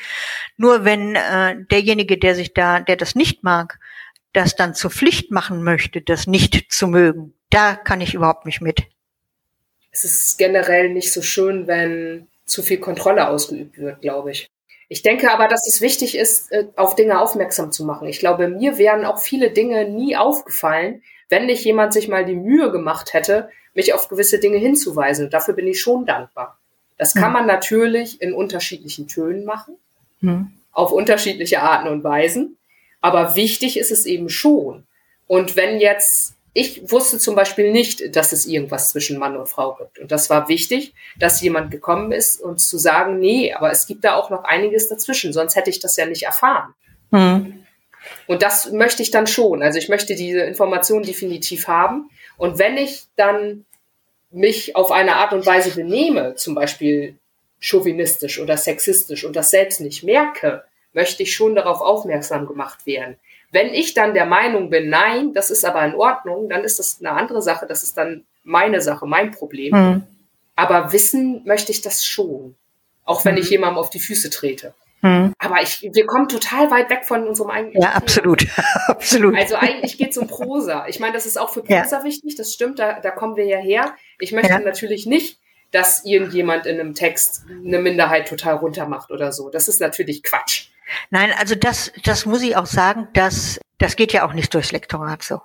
[0.56, 3.78] Nur wenn äh, derjenige, der sich da, der das nicht mag,
[4.32, 8.60] das dann zur Pflicht machen möchte, das nicht zu mögen, da kann ich überhaupt nicht
[8.60, 8.82] mit.
[9.90, 14.50] Es ist generell nicht so schön, wenn zu viel Kontrolle ausgeübt wird, glaube ich.
[14.94, 18.06] Ich denke aber, dass es wichtig ist, äh, auf Dinge aufmerksam zu machen.
[18.06, 22.36] Ich glaube, mir wären auch viele Dinge nie aufgefallen, wenn nicht jemand sich mal die
[22.36, 25.24] Mühe gemacht hätte, mich auf gewisse Dinge hinzuweisen.
[25.24, 26.60] Und dafür bin ich schon dankbar.
[26.96, 27.32] Das kann hm.
[27.32, 29.74] man natürlich in unterschiedlichen Tönen machen,
[30.20, 30.52] hm.
[30.70, 32.56] auf unterschiedliche Arten und Weisen.
[33.00, 34.84] Aber wichtig ist es eben schon.
[35.26, 39.74] Und wenn jetzt, ich wusste zum Beispiel nicht, dass es irgendwas zwischen Mann und Frau
[39.74, 39.98] gibt.
[39.98, 44.04] Und das war wichtig, dass jemand gekommen ist und zu sagen, nee, aber es gibt
[44.04, 46.72] da auch noch einiges dazwischen, sonst hätte ich das ja nicht erfahren.
[47.10, 47.64] Mhm.
[48.28, 49.62] Und das möchte ich dann schon.
[49.62, 52.08] Also ich möchte diese Information definitiv haben.
[52.36, 53.64] Und wenn ich dann
[54.30, 57.18] mich auf eine Art und Weise benehme, zum Beispiel
[57.58, 63.16] chauvinistisch oder sexistisch und das selbst nicht merke, möchte ich schon darauf aufmerksam gemacht werden.
[63.54, 66.98] Wenn ich dann der Meinung bin, nein, das ist aber in Ordnung, dann ist das
[66.98, 69.72] eine andere Sache, das ist dann meine Sache, mein Problem.
[69.72, 70.02] Mhm.
[70.56, 72.56] Aber wissen möchte ich das schon,
[73.04, 73.42] auch wenn mhm.
[73.42, 74.74] ich jemandem auf die Füße trete.
[75.02, 75.34] Hm.
[75.38, 77.82] Aber ich, wir kommen total weit weg von unserem eigenen.
[77.82, 78.46] Ja, absolut.
[78.86, 79.36] absolut.
[79.36, 80.86] Also eigentlich geht es um Prosa.
[80.88, 82.04] Ich meine, das ist auch für Prosa ja.
[82.04, 83.94] wichtig, das stimmt, da, da kommen wir ja her.
[84.18, 84.60] Ich möchte ja.
[84.60, 85.38] natürlich nicht,
[85.72, 89.50] dass irgendjemand in einem Text eine Minderheit total runtermacht oder so.
[89.50, 90.70] Das ist natürlich Quatsch.
[91.10, 94.72] Nein, also das, das muss ich auch sagen, dass, das geht ja auch nicht durchs
[94.72, 95.40] Lektorat so.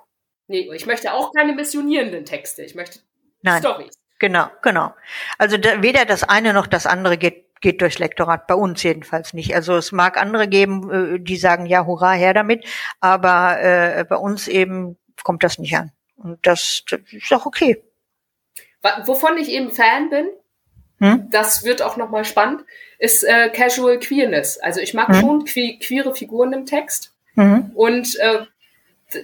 [0.48, 2.62] Nee, ich möchte auch keine missionierenden Texte.
[2.62, 3.00] Ich möchte
[3.42, 3.62] Nein.
[3.62, 3.94] Storys.
[4.18, 4.94] Genau, genau.
[5.38, 9.32] Also da, weder das eine noch das andere geht geht durchs Lektorat, bei uns jedenfalls
[9.32, 9.54] nicht.
[9.54, 12.64] Also es mag andere geben, äh, die sagen, ja, hurra, her damit,
[13.00, 15.92] aber äh, bei uns eben kommt das nicht an.
[16.16, 17.82] Und das, das ist auch okay.
[19.04, 20.30] Wovon ich eben Fan bin,
[21.00, 21.28] hm?
[21.30, 22.62] das wird auch nochmal spannend,
[22.98, 24.58] ist äh, Casual Queerness.
[24.58, 25.14] Also ich mag hm?
[25.14, 27.12] schon que queere Figuren im Text.
[27.34, 27.72] Mhm.
[27.74, 28.44] Und äh,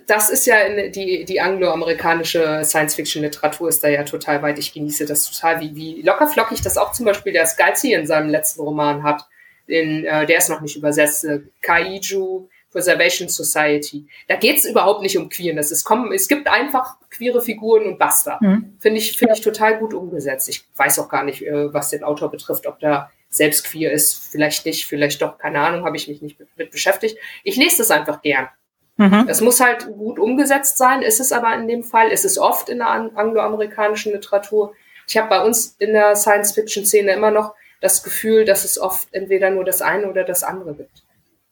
[0.07, 4.59] das ist ja in, die, die angloamerikanische Science-Fiction-Literatur ist da ja total weit.
[4.59, 8.29] Ich genieße das total, wie, wie lockerflockig das auch zum Beispiel der Scalzi in seinem
[8.29, 9.27] letzten Roman hat.
[9.67, 11.25] In, äh, der ist noch nicht übersetzt.
[11.25, 14.07] Äh, Kaiju Preservation Society.
[14.29, 15.71] Da geht's überhaupt nicht um Queerness.
[15.71, 18.39] Es, kommen, es gibt einfach queere Figuren und basta.
[18.41, 18.77] Mhm.
[18.81, 20.49] Finde ich, finde ich total gut umgesetzt.
[20.49, 24.31] Ich weiß auch gar nicht, äh, was den Autor betrifft, ob der selbst queer ist.
[24.31, 27.19] Vielleicht nicht, vielleicht doch, keine Ahnung, habe ich mich nicht mit beschäftigt.
[27.45, 28.49] Ich lese das einfach gern.
[28.97, 29.27] Mhm.
[29.29, 32.69] Es muss halt gut umgesetzt sein, ist es aber in dem Fall, ist es oft
[32.69, 34.75] in der angloamerikanischen Literatur.
[35.07, 39.51] Ich habe bei uns in der Science-Fiction-Szene immer noch das Gefühl, dass es oft entweder
[39.51, 41.06] nur das eine oder das andere gibt.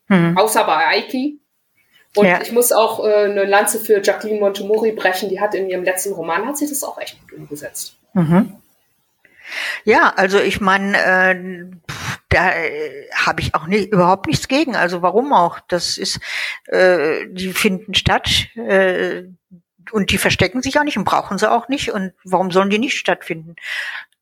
[0.09, 0.37] Mhm.
[0.37, 1.41] Außer bei Aiki.
[2.17, 2.41] Und ja.
[2.41, 6.13] ich muss auch äh, eine Lanze für Jacqueline Montemori brechen, die hat in ihrem letzten
[6.13, 7.97] Roman, hat sie das auch echt gut umgesetzt.
[8.13, 8.57] Mhm.
[9.85, 11.67] Ja, also ich meine, äh,
[12.29, 14.77] da äh, habe ich auch nicht, überhaupt nichts gegen.
[14.77, 15.61] Also warum auch?
[15.69, 16.21] Das ist,
[16.67, 19.25] äh, die finden statt äh,
[19.91, 21.93] und die verstecken sich auch nicht und brauchen sie auch nicht.
[21.93, 23.57] Und warum sollen die nicht stattfinden?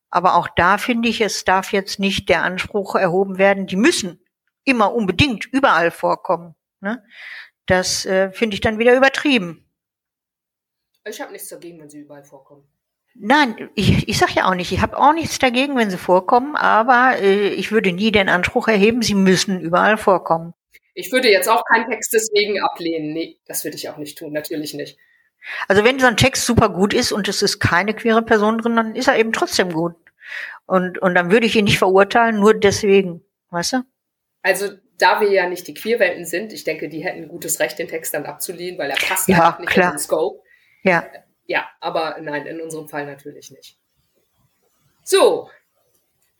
[0.09, 4.19] Aber auch da finde ich, es darf jetzt nicht der Anspruch erhoben werden, die müssen
[4.63, 6.55] immer unbedingt überall vorkommen.
[6.81, 7.03] Ne?
[7.65, 9.65] Das äh, finde ich dann wieder übertrieben.
[11.05, 12.67] Ich habe nichts dagegen, wenn sie überall vorkommen.
[13.15, 16.55] Nein, ich, ich sage ja auch nicht, ich habe auch nichts dagegen, wenn sie vorkommen,
[16.55, 20.53] aber äh, ich würde nie den Anspruch erheben, sie müssen überall vorkommen.
[20.95, 23.13] Ich würde jetzt auch keinen Text deswegen ablehnen.
[23.13, 24.97] Nee, das würde ich auch nicht tun, natürlich nicht.
[25.67, 28.75] Also wenn so ein Text super gut ist und es ist keine queere Person drin,
[28.75, 29.95] dann ist er eben trotzdem gut.
[30.65, 33.77] Und, und dann würde ich ihn nicht verurteilen, nur deswegen, weißt du?
[34.43, 34.69] Also
[34.99, 37.87] da wir ja nicht die Queerwelten sind, ich denke, die hätten ein gutes Recht, den
[37.87, 39.87] Text dann abzulehnen, weil er passt ja, einfach nicht klar.
[39.87, 40.43] in den Scope.
[40.83, 41.05] Ja.
[41.45, 43.77] Ja, aber nein, in unserem Fall natürlich nicht.
[45.03, 45.49] So,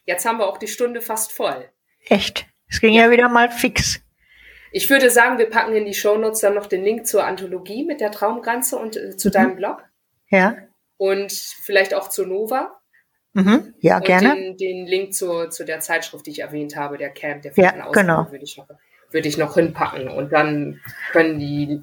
[0.05, 1.69] jetzt haben wir auch die Stunde fast voll.
[2.07, 2.45] Echt?
[2.69, 4.01] Es ging ja, ja wieder mal fix.
[4.71, 8.01] Ich würde sagen, wir packen in die Shownotes dann noch den Link zur Anthologie mit
[8.01, 9.31] der Traumgrenze und äh, zu mhm.
[9.33, 9.83] deinem Blog.
[10.29, 10.57] Ja.
[10.97, 12.81] Und vielleicht auch zur Nova.
[13.33, 13.73] Mhm.
[13.79, 14.35] Ja, und gerne.
[14.35, 17.89] Den, den Link zu, zu der Zeitschrift, die ich erwähnt habe, der Camp, der ja,
[17.91, 18.31] genau.
[18.31, 18.67] würde ich, noch,
[19.11, 20.07] würde ich noch hinpacken.
[20.07, 20.79] Und dann
[21.11, 21.81] können die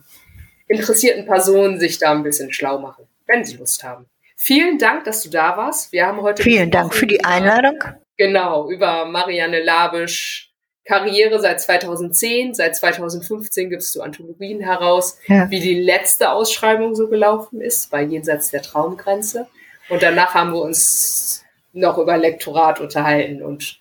[0.69, 4.07] interessierten Personen sich da ein bisschen schlau machen wenn Sie Lust haben.
[4.37, 5.93] Vielen Dank, dass du da warst.
[5.93, 6.43] Wir haben heute.
[6.43, 7.79] Vielen Dank für die Einladung.
[8.17, 10.53] Genau, über Marianne Labisch
[10.85, 12.55] Karriere seit 2010.
[12.55, 15.51] Seit 2015 gibst du Anthologien heraus, ja.
[15.51, 19.47] wie die letzte Ausschreibung so gelaufen ist, bei Jenseits der Traumgrenze.
[19.91, 23.81] Und danach haben wir uns noch über Lektorat unterhalten und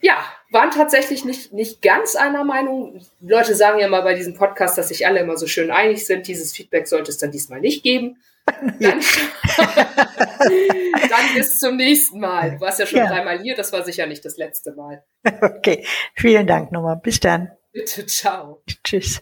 [0.00, 3.00] ja, waren tatsächlich nicht, nicht ganz einer Meinung.
[3.20, 6.28] Leute sagen ja mal bei diesem Podcast, dass sich alle immer so schön einig sind.
[6.28, 8.18] Dieses Feedback sollte es dann diesmal nicht geben.
[8.78, 8.78] Dann,
[9.58, 12.52] dann bis zum nächsten Mal.
[12.52, 13.08] Du warst ja schon ja.
[13.08, 15.02] dreimal hier, das war sicher nicht das letzte Mal.
[15.24, 15.84] Okay,
[16.14, 17.00] vielen Dank nochmal.
[17.02, 17.50] Bis dann.
[17.72, 18.62] Bitte, ciao.
[18.84, 19.14] Tschüss.